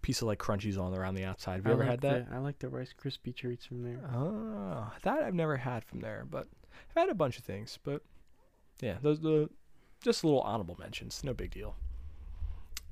piece 0.01 0.21
of 0.21 0.27
like 0.27 0.39
crunchies 0.39 0.79
on 0.79 0.95
around 0.95 1.15
the 1.15 1.25
outside. 1.25 1.57
Have 1.57 1.65
you 1.65 1.71
I 1.71 1.73
ever 1.73 1.83
like 1.83 1.91
had 1.91 2.01
that? 2.01 2.29
The, 2.29 2.35
I 2.35 2.39
like 2.39 2.59
the 2.59 2.69
Rice 2.69 2.93
Krispie 2.97 3.35
treats 3.35 3.65
from 3.65 3.83
there. 3.83 3.99
Oh, 4.15 4.91
that 5.03 5.23
I've 5.23 5.35
never 5.35 5.57
had 5.57 5.83
from 5.83 5.99
there, 5.99 6.25
but 6.29 6.47
I've 6.89 7.01
had 7.01 7.09
a 7.09 7.15
bunch 7.15 7.37
of 7.37 7.43
things. 7.43 7.77
But 7.83 8.01
yeah, 8.79 8.95
those 9.01 9.19
the 9.19 9.49
just 10.01 10.23
a 10.23 10.27
little 10.27 10.41
honorable 10.41 10.77
mentions, 10.79 11.21
no 11.21 11.33
big 11.33 11.51
deal. 11.51 11.75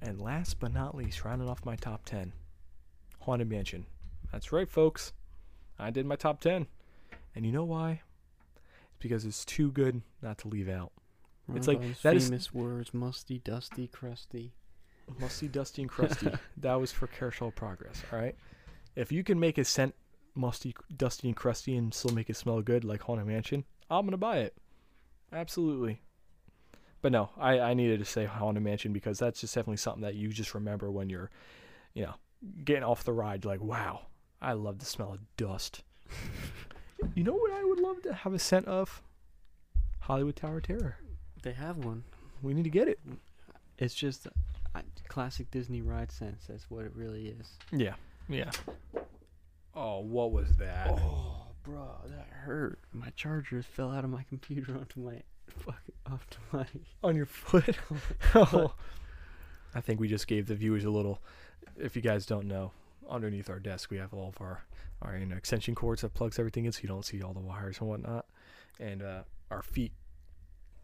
And 0.02 0.22
last 0.22 0.60
but 0.60 0.74
not 0.74 0.96
least, 0.96 1.26
rounding 1.26 1.50
off 1.50 1.66
my 1.66 1.76
top 1.76 2.06
ten, 2.06 2.32
Haunted 3.22 3.50
Mansion. 3.50 3.86
That's 4.32 4.52
right, 4.52 4.70
folks. 4.70 5.12
I 5.78 5.90
did 5.92 6.06
my 6.06 6.16
top 6.16 6.40
ten, 6.40 6.68
and 7.36 7.46
you 7.46 7.52
know 7.52 7.66
why? 7.66 8.02
It's 8.88 8.98
because 9.00 9.26
it's 9.26 9.44
too 9.46 9.72
good 9.72 10.02
not 10.22 10.38
to 10.40 10.48
leave 10.48 10.70
out. 10.70 10.92
One 11.48 11.58
It's 11.58 11.68
like- 11.68 11.82
those 11.82 12.02
that 12.02 12.16
is- 12.16 12.28
famous 12.30 12.54
words: 12.54 12.94
musty, 12.94 13.40
dusty, 13.40 13.88
crusty. 13.88 14.54
Musty, 15.20 15.48
dusty, 15.48 15.82
and 15.82 15.90
crusty. 15.90 16.30
that 16.58 16.76
was 16.76 16.92
for 16.92 17.08
Carousel 17.08 17.52
Progress. 17.52 18.04
All 18.14 18.20
right. 18.20 18.36
If 18.96 19.12
you 19.12 19.24
can 19.24 19.40
make 19.40 19.58
a 19.58 19.66
scent 19.66 19.96
musty, 20.36 20.76
dusty, 20.96 21.28
and 21.30 21.36
crusty, 21.36 21.76
and 21.76 21.94
still 21.94 22.14
make 22.14 22.30
it 22.30 22.36
smell 22.36 22.62
good 22.62 22.84
like 22.86 23.02
Haunted 23.02 23.26
Mansion, 23.28 23.66
I'm 23.90 24.06
gonna 24.06 24.18
buy 24.18 24.38
it. 24.40 24.56
Absolutely. 25.34 26.02
But 27.02 27.12
no, 27.12 27.30
I 27.38 27.60
I 27.60 27.74
needed 27.74 28.00
to 28.00 28.06
say 28.06 28.26
Haunted 28.26 28.64
Mansion 28.64 28.94
because 28.94 29.20
that's 29.20 29.42
just 29.42 29.56
definitely 29.56 29.78
something 29.78 30.04
that 30.04 30.16
you 30.16 30.30
just 30.30 30.54
remember 30.54 30.92
when 30.92 31.10
you're, 31.10 31.30
you 31.94 32.04
know, 32.04 32.16
getting 32.64 32.84
off 32.84 33.04
the 33.04 33.14
ride. 33.14 33.46
Like, 33.46 33.62
wow, 33.62 34.02
I 34.42 34.54
love 34.54 34.80
the 34.80 34.86
smell 34.86 35.14
of 35.14 35.20
dust. 35.38 35.84
you 37.16 37.24
know 37.24 37.34
what 37.34 37.52
I 37.54 37.64
would 37.64 37.80
love 37.80 38.02
to 38.04 38.14
have 38.14 38.34
a 38.34 38.40
scent 38.40 38.66
of? 38.68 39.02
Hollywood 40.00 40.36
Tower 40.36 40.62
Terror. 40.62 40.98
They 41.44 41.54
have 41.54 41.78
one. 41.78 42.04
We 42.42 42.54
need 42.54 42.64
to 42.64 42.70
get 42.70 42.88
it. 42.88 43.00
It's 43.78 43.94
just 43.94 44.28
uh, 44.76 44.82
classic 45.08 45.52
Disney 45.52 45.82
ride 45.82 46.12
sense. 46.12 46.46
That's 46.50 46.70
what 46.70 46.86
it 46.86 46.92
really 46.96 47.28
is. 47.28 47.58
Yeah. 47.72 47.94
Yeah. 48.28 48.52
Oh, 49.76 50.00
what 50.00 50.32
was 50.32 50.58
that? 50.58 50.90
Oh, 50.92 51.48
bro, 51.64 51.88
that 52.08 52.28
hurt. 52.32 52.80
My 52.92 53.10
charger 53.16 53.62
fell 53.62 53.92
out 53.92 54.04
of 54.04 54.10
my 54.10 54.24
computer 54.24 54.76
onto 54.78 55.00
my 55.00 55.22
fucking 55.48 55.96
onto 56.12 56.39
my. 56.52 56.65
On 57.04 57.15
your 57.15 57.26
foot? 57.28 57.76
oh. 58.36 58.74
I 59.76 59.82
think 59.82 60.00
we 60.00 60.08
just 60.08 60.28
gave 60.28 60.48
the 60.48 60.56
viewers 60.56 60.86
a 60.86 60.89
little. 60.89 61.22
If 61.78 61.95
you 61.95 62.02
guys 62.02 62.26
don't 62.26 62.48
know, 62.48 62.72
underneath 63.10 63.50
our 63.50 63.60
desk 63.60 63.89
we 63.89 63.98
have 63.98 64.13
all 64.13 64.30
of 64.30 64.41
our 64.41 64.63
our 65.02 65.17
you 65.17 65.26
know, 65.26 65.38
extension 65.38 65.76
cords 65.76 66.02
that 66.02 66.13
plugs 66.13 66.39
everything 66.39 66.65
in, 66.65 66.72
so 66.72 66.82
you 66.84 66.89
don't 66.89 67.06
see 67.06 67.22
all 67.22 67.34
the 67.34 67.39
wires 67.39 67.80
and 67.80 67.88
whatnot. 67.88 68.26
And 68.80 69.02
uh, 69.02 69.22
our 69.50 69.62
feet 69.62 69.93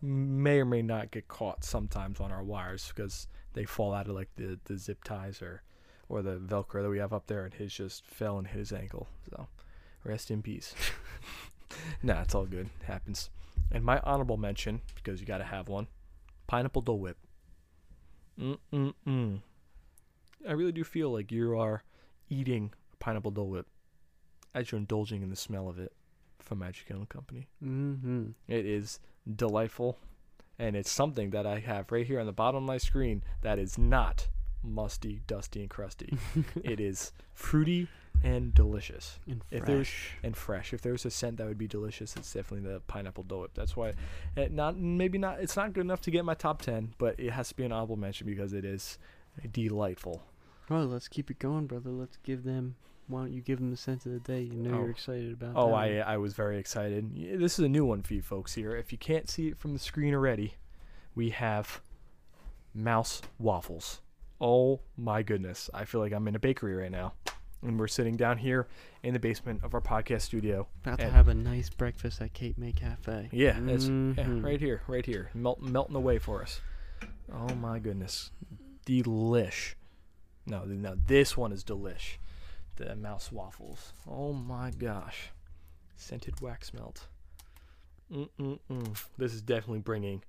may 0.01 0.59
or 0.59 0.65
may 0.65 0.81
not 0.81 1.11
get 1.11 1.27
caught 1.27 1.63
sometimes 1.63 2.19
on 2.19 2.31
our 2.31 2.43
wires 2.43 2.91
because 2.93 3.27
they 3.53 3.65
fall 3.65 3.93
out 3.93 4.07
of 4.07 4.15
like 4.15 4.29
the, 4.35 4.59
the 4.65 4.77
zip 4.77 5.03
ties 5.03 5.41
or 5.41 5.63
or 6.07 6.21
the 6.21 6.37
velcro 6.37 6.83
that 6.83 6.89
we 6.89 6.99
have 6.99 7.13
up 7.13 7.25
there 7.25 7.45
and 7.45 7.53
his 7.55 7.73
just 7.73 8.05
fell 8.05 8.37
and 8.37 8.47
hit 8.47 8.59
his 8.59 8.71
ankle 8.71 9.07
so 9.29 9.47
rest 10.03 10.29
in 10.29 10.41
peace 10.41 10.75
nah 12.03 12.21
it's 12.21 12.35
all 12.35 12.45
good 12.45 12.69
happens 12.83 13.29
and 13.71 13.83
my 13.83 13.99
honorable 14.03 14.37
mention 14.37 14.81
because 14.95 15.19
you 15.19 15.25
got 15.25 15.39
to 15.39 15.43
have 15.43 15.67
one 15.67 15.87
pineapple 16.47 16.81
dole 16.81 16.99
whip 16.99 17.17
Mm-mm-mm. 18.39 19.39
i 20.47 20.51
really 20.51 20.71
do 20.71 20.83
feel 20.83 21.11
like 21.11 21.31
you 21.31 21.57
are 21.57 21.83
eating 22.29 22.73
a 22.93 22.97
pineapple 22.97 23.31
dole 23.31 23.49
whip 23.49 23.67
as 24.53 24.71
you're 24.71 24.79
indulging 24.79 25.21
in 25.21 25.29
the 25.29 25.35
smell 25.35 25.67
of 25.69 25.79
it 25.79 25.93
from 26.39 26.59
magic 26.59 26.87
Candle 26.87 27.05
company 27.07 27.47
Mm-hmm. 27.63 28.27
it 28.47 28.65
is 28.65 28.99
delightful, 29.35 29.97
and 30.59 30.75
it's 30.75 30.91
something 30.91 31.31
that 31.31 31.47
I 31.47 31.57
have 31.59 31.91
right 31.91 32.05
here 32.05 32.19
on 32.19 32.27
the 32.27 32.31
bottom 32.31 32.57
of 32.57 32.67
my 32.67 32.77
screen 32.77 33.23
that 33.41 33.57
is 33.57 33.75
not 33.79 34.27
musty, 34.61 35.21
dusty, 35.25 35.61
and 35.61 35.69
crusty. 35.69 36.15
it 36.63 36.79
is 36.79 37.11
fruity 37.33 37.87
and 38.25 38.53
delicious 38.53 39.19
And 39.27 39.43
If 39.51 39.65
there's- 39.65 39.87
fresh. 39.87 40.17
and 40.23 40.35
fresh. 40.35 40.73
If 40.73 40.81
there's 40.81 41.05
a 41.05 41.11
scent 41.11 41.37
that 41.37 41.47
would 41.47 41.57
be 41.57 41.67
delicious, 41.67 42.15
it's 42.17 42.33
definitely 42.33 42.69
the 42.69 42.79
pineapple 42.81 43.23
Dole 43.23 43.41
Whip. 43.41 43.51
That's 43.53 43.75
why, 43.77 43.93
it 44.35 44.51
not 44.51 44.77
maybe 44.77 45.17
not. 45.17 45.39
It's 45.39 45.55
not 45.55 45.73
good 45.73 45.81
enough 45.81 46.01
to 46.01 46.11
get 46.11 46.25
my 46.25 46.33
top 46.33 46.61
ten, 46.61 46.93
but 46.97 47.19
it 47.19 47.31
has 47.31 47.49
to 47.49 47.55
be 47.55 47.63
an 47.63 47.71
honorable 47.71 47.95
mention 47.97 48.25
because 48.27 48.51
it 48.53 48.65
is 48.65 48.97
delightful. 49.51 50.23
Well, 50.69 50.85
let's 50.87 51.07
keep 51.07 51.29
it 51.29 51.37
going, 51.39 51.67
brother. 51.67 51.91
Let's 51.91 52.17
give 52.17 52.43
them. 52.43 52.75
Why 53.07 53.21
don't 53.21 53.33
you 53.33 53.41
give 53.41 53.59
them 53.59 53.69
the 53.69 53.77
scent 53.77 54.05
of 54.07 54.13
the 54.13 54.19
day? 54.19 54.41
You 54.41 54.53
know 54.55 54.73
Oh. 54.77 54.79
you're 54.79 54.89
excited 54.89 55.31
about. 55.33 55.53
Oh, 55.55 55.67
that 55.67 55.73
I 55.75 55.89
one. 55.99 56.01
I 56.07 56.17
was 56.17 56.33
very 56.33 56.57
excited. 56.57 57.13
This 57.39 57.59
is 57.59 57.65
a 57.65 57.69
new 57.69 57.85
one 57.85 58.01
for 58.01 58.15
you 58.15 58.23
folks 58.23 58.55
here. 58.55 58.75
If 58.75 58.91
you 58.91 58.97
can't 58.97 59.29
see 59.29 59.47
it 59.49 59.59
from 59.59 59.73
the 59.73 59.79
screen 59.79 60.13
already, 60.15 60.55
we 61.13 61.29
have 61.29 61.81
mouse 62.73 63.21
waffles. 63.37 64.01
Oh 64.41 64.81
my 64.97 65.21
goodness. 65.21 65.69
I 65.73 65.85
feel 65.85 66.01
like 66.01 66.11
I'm 66.13 66.27
in 66.27 66.35
a 66.35 66.39
bakery 66.39 66.73
right 66.75 66.91
now. 66.91 67.13
And 67.65 67.79
we're 67.79 67.87
sitting 67.87 68.15
down 68.15 68.37
here 68.37 68.67
in 69.01 69.13
the 69.13 69.19
basement 69.19 69.61
of 69.63 69.73
our 69.73 69.81
podcast 69.81 70.21
studio. 70.21 70.67
about 70.83 70.99
to 70.99 71.09
have 71.09 71.27
a 71.29 71.33
nice 71.33 71.69
breakfast 71.69 72.21
at 72.21 72.33
Cape 72.33 72.57
May 72.59 72.71
Cafe. 72.71 73.29
Yeah, 73.31 73.57
it's 73.67 73.85
yeah, 73.85 73.89
Mhm. 73.91 74.43
right 74.43 74.59
here, 74.61 74.81
right 74.87 75.05
here. 75.05 75.31
Melt, 75.33 75.61
melting 75.61 75.95
away 75.95 76.19
for 76.19 76.41
us. 76.43 76.61
Oh 77.33 77.55
my 77.55 77.79
goodness. 77.79 78.31
Delish. 78.85 79.73
No, 80.45 80.63
no, 80.65 80.95
this 81.07 81.35
one 81.35 81.51
is 81.51 81.63
delish. 81.63 82.17
The 82.75 82.95
mouse 82.95 83.31
waffles. 83.31 83.93
Oh 84.07 84.31
my 84.31 84.69
gosh. 84.69 85.31
Scented 85.95 86.39
wax 86.41 86.71
melt. 86.71 87.07
Mm-mm-mm. 88.11 89.05
This 89.17 89.33
is 89.33 89.41
definitely 89.41 89.79
bringing 89.79 90.23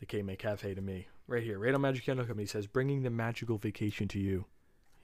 the 0.00 0.06
Cape 0.06 0.26
May 0.26 0.36
Cafe 0.36 0.74
to 0.74 0.80
me. 0.82 1.08
Right 1.26 1.42
here, 1.42 1.58
right 1.58 1.74
on 1.74 1.80
Magic 1.80 2.04
Candle 2.04 2.26
Company 2.26 2.46
says, 2.46 2.66
bringing 2.66 3.02
the 3.02 3.10
magical 3.10 3.56
vacation 3.56 4.08
to 4.08 4.18
you. 4.20 4.44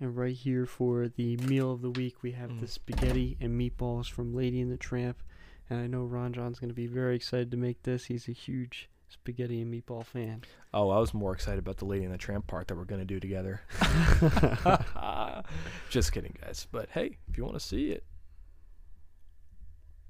And 0.01 0.17
right 0.17 0.35
here 0.35 0.67
for 0.67 1.09
the 1.09 1.37
meal 1.37 1.71
of 1.71 1.81
the 1.83 1.91
week, 1.91 2.23
we 2.23 2.33
have 2.33 2.51
Mm. 2.51 2.61
the 2.61 2.67
spaghetti 2.67 3.37
and 3.41 3.59
meatballs 3.61 4.11
from 4.11 4.35
Lady 4.35 4.61
and 4.61 4.71
the 4.73 4.77
Tramp. 4.77 5.23
And 5.71 5.81
I 5.81 5.87
know 5.87 6.05
Ron 6.05 6.33
John's 6.33 6.59
going 6.59 6.71
to 6.71 6.75
be 6.75 6.87
very 6.89 7.15
excited 7.17 7.51
to 7.53 7.57
make 7.57 7.83
this. 7.85 8.07
He's 8.07 8.29
a 8.29 8.33
huge 8.33 8.89
spaghetti 9.09 9.61
and 9.61 9.73
meatball 9.73 10.05
fan. 10.05 10.43
Oh, 10.75 10.91
I 10.91 10.99
was 10.99 11.15
more 11.15 11.33
excited 11.33 11.59
about 11.61 11.77
the 11.77 11.85
Lady 11.85 12.05
and 12.05 12.13
the 12.13 12.19
Tramp 12.19 12.47
part 12.49 12.67
that 12.69 12.77
we're 12.77 12.85
going 12.85 13.01
to 13.01 13.05
do 13.07 13.21
together. 13.21 13.61
Just 15.91 16.13
kidding, 16.13 16.37
guys. 16.43 16.67
But 16.73 16.89
hey, 16.91 17.19
if 17.29 17.37
you 17.39 17.45
want 17.45 17.55
to 17.57 17.61
see 17.61 17.91
it, 17.91 18.05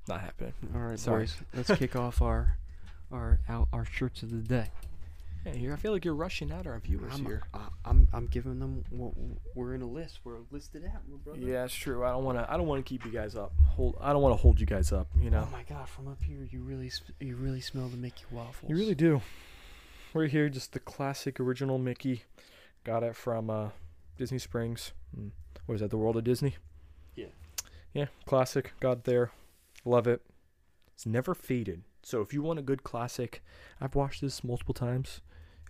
not 0.09 0.21
happening. 0.21 0.55
All 0.75 0.81
right, 0.81 0.99
Sorry. 0.99 1.23
boys, 1.25 1.37
let's 1.55 1.71
kick 1.79 1.95
off 1.97 2.23
our 2.23 2.59
our 3.13 3.41
our, 3.49 3.67
our 3.73 3.85
shirts 3.85 4.23
of 4.23 4.31
the 4.31 4.39
day. 4.39 4.71
Yeah, 5.45 5.55
here 5.55 5.73
I 5.73 5.77
feel 5.77 5.93
like 5.93 6.05
you're 6.05 6.15
rushing 6.15 6.53
out 6.53 6.67
our 6.69 6.79
viewers 6.79 7.15
I'm, 7.15 7.27
here. 7.27 7.43
uh, 7.53 7.69
I'm 7.85 8.07
I'm 8.13 8.27
giving 8.27 8.61
them. 8.61 8.85
What, 8.91 9.13
we're 9.57 9.75
in 9.75 9.83
a 9.83 9.87
list. 9.87 10.21
We're 10.23 10.39
listed 10.51 10.85
out, 10.85 11.03
my 11.09 11.17
brother. 11.17 11.41
Yeah, 11.41 11.65
it's 11.65 11.75
true. 11.75 12.05
I 12.05 12.11
don't 12.11 12.25
want 12.25 12.39
to. 12.39 12.51
I 12.51 12.57
don't 12.57 12.69
want 12.69 12.85
to 12.85 12.89
keep 12.89 13.05
you 13.05 13.11
guys 13.11 13.35
up. 13.35 13.53
Hold. 13.71 13.97
I 14.01 14.13
don't 14.13 14.23
want 14.23 14.37
to 14.37 14.41
hold 14.41 14.61
you 14.61 14.67
guys 14.67 14.93
up. 14.93 15.09
You 15.21 15.31
know. 15.31 15.47
Oh 15.49 15.53
my 15.53 15.65
God! 15.65 15.89
From 15.89 16.07
up 16.07 16.23
here, 16.23 16.47
you 16.49 16.63
really 16.63 16.93
you 17.19 17.35
really 17.35 17.61
smell 17.61 17.89
the 17.89 17.97
Mickey 17.97 18.25
waffles. 18.31 18.71
You 18.71 18.77
really 18.77 18.95
do. 18.95 19.21
Right 20.15 20.31
here, 20.31 20.49
just 20.49 20.75
the 20.75 20.81
classic 20.81 21.41
original 21.41 21.79
Mickey. 21.79 22.23
Got 22.85 23.03
it 23.03 23.17
from 23.17 23.51
uh, 23.51 23.71
Disney 24.19 24.39
Springs. 24.39 24.93
Mm. 25.19 25.31
What 25.67 25.77
is 25.77 25.81
that? 25.81 25.91
The 25.91 25.97
World 25.97 26.17
of 26.17 26.25
Disney. 26.25 26.57
Yeah. 27.17 27.27
Yeah, 27.95 28.07
classic. 28.27 28.75
Got 28.79 28.99
it 28.99 29.05
there. 29.05 29.31
Love 29.85 30.07
it. 30.07 30.23
It's 30.95 31.07
never 31.07 31.35
faded. 31.35 31.83
So 32.03 32.21
if 32.21 32.33
you 32.33 32.43
want 32.43 32.59
a 32.59 32.63
good 32.63 32.83
classic, 32.83 33.43
I've 33.81 33.95
watched 33.95 34.21
this 34.21 34.45
multiple 34.45 34.75
times. 34.75 35.21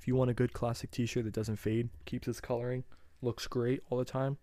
If 0.03 0.09
you 0.09 0.17
want 0.17 0.31
a 0.31 0.35
good 0.35 0.53
classic 0.53 0.91
T-shirt 0.91 1.23
that 1.27 1.33
doesn't 1.33 1.59
fade, 1.61 1.89
keeps 2.07 2.27
its 2.27 2.41
coloring, 2.41 2.83
looks 3.23 3.47
great 3.47 3.85
all 3.89 3.99
the 3.99 4.05
time, 4.05 4.37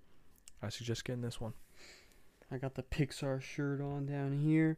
I 0.64 0.70
suggest 0.70 1.04
getting 1.04 1.22
this 1.22 1.42
one. 1.42 1.52
I 2.50 2.58
got 2.58 2.76
the 2.76 2.84
Pixar 2.84 3.42
shirt 3.42 3.82
on 3.82 4.06
down 4.06 4.40
here. 4.42 4.78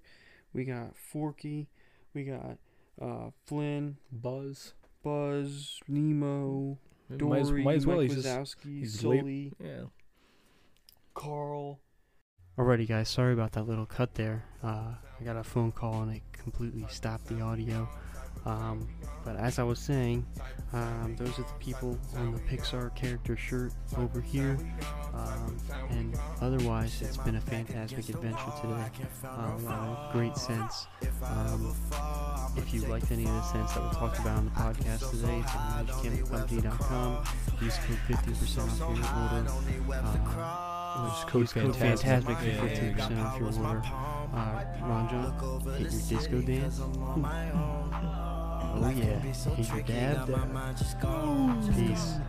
We 0.54 0.64
got 0.64 0.98
Forky. 0.98 1.70
We 2.16 2.24
got 2.24 2.58
uh, 3.00 3.30
Flynn, 3.46 3.98
Buzz. 4.12 4.74
Buzz, 5.04 5.80
Nemo, 5.88 6.80
Might 7.12 7.42
as, 7.42 7.50
Dory, 7.50 7.64
might 7.64 7.76
as 7.76 7.86
well. 7.86 7.98
Mike 7.98 8.10
He's 8.10 8.24
just, 8.24 8.28
Wazowski, 8.58 8.80
he's 8.80 9.04
late- 9.04 9.20
Sully, 9.20 9.54
yeah. 9.64 9.84
Carl. 11.14 11.80
Alrighty, 12.58 12.88
guys. 12.88 13.08
Sorry 13.08 13.34
about 13.34 13.52
that 13.52 13.68
little 13.68 13.86
cut 13.86 14.16
there. 14.16 14.46
Uh, 14.64 14.96
I 15.20 15.24
got 15.24 15.38
a 15.38 15.44
phone 15.44 15.72
call 15.74 16.02
and 16.02 16.16
it 16.16 16.24
completely 16.34 16.88
stopped 16.90 17.28
the 17.28 17.40
audio. 17.40 17.88
Um, 18.46 18.88
but 19.24 19.36
as 19.36 19.60
I 19.60 19.64
was 19.64 19.78
saying, 19.80 20.26
um, 20.74 21.16
those 21.18 21.38
are 21.38 21.44
the 21.44 21.54
people 21.60 21.98
on 22.16 22.32
the 22.32 22.40
Pixar 22.40 22.94
character 22.96 23.38
shirt 23.38 23.72
over 23.98 24.20
here. 24.20 24.58
Um, 25.14 25.58
and 25.92 26.18
otherwise, 26.42 27.02
it's 27.02 27.18
been 27.18 27.36
a 27.36 27.42
fantastic 27.42 28.10
adventure 28.10 28.52
today. 28.62 28.86
Uh, 29.24 29.28
a 29.28 29.62
lot 29.62 29.88
of 29.90 30.14
great 30.14 30.36
sense. 30.38 30.88
Um, 31.24 31.76
if 32.58 32.74
you 32.74 32.82
liked 32.82 33.12
any 33.12 33.26
of 33.26 33.32
the 33.32 33.42
scents 33.44 33.74
that 33.76 33.84
we 33.84 33.90
talked 33.96 34.18
about 34.20 34.38
on 34.40 34.46
the 34.46 34.52
podcast 34.52 35.12
today, 35.12 35.40
it's 35.40 35.56
on 35.56 35.86
magiccandlecompany.com. 35.88 37.24
Use 37.62 37.78
code 37.78 38.18
50% 38.18 38.82
off 38.82 38.98
your 38.98 39.92
order. 39.92 40.02
Uh, 40.04 41.08
Use 41.08 41.24
code 41.54 41.74
Fantasmic. 41.74 41.98
Fantasmic 41.98 42.38
for 42.40 42.46
Yeah, 42.46 42.66
yeah, 42.66 43.08
15% 43.08 43.24
off 43.24 43.40
your 43.40 43.68
order 43.68 44.21
uh, 44.34 44.64
Ronja, 44.82 45.78
hit 45.78 45.92
your 45.92 46.02
disco 46.10 46.42
dance. 46.42 46.80
Hmm. 46.80 47.26
oh 48.84 48.90
yeah, 48.96 49.20
hit 49.20 49.70
your 49.70 49.82
dab 49.84 50.28
dab. 50.28 51.76
Peace. 51.76 52.20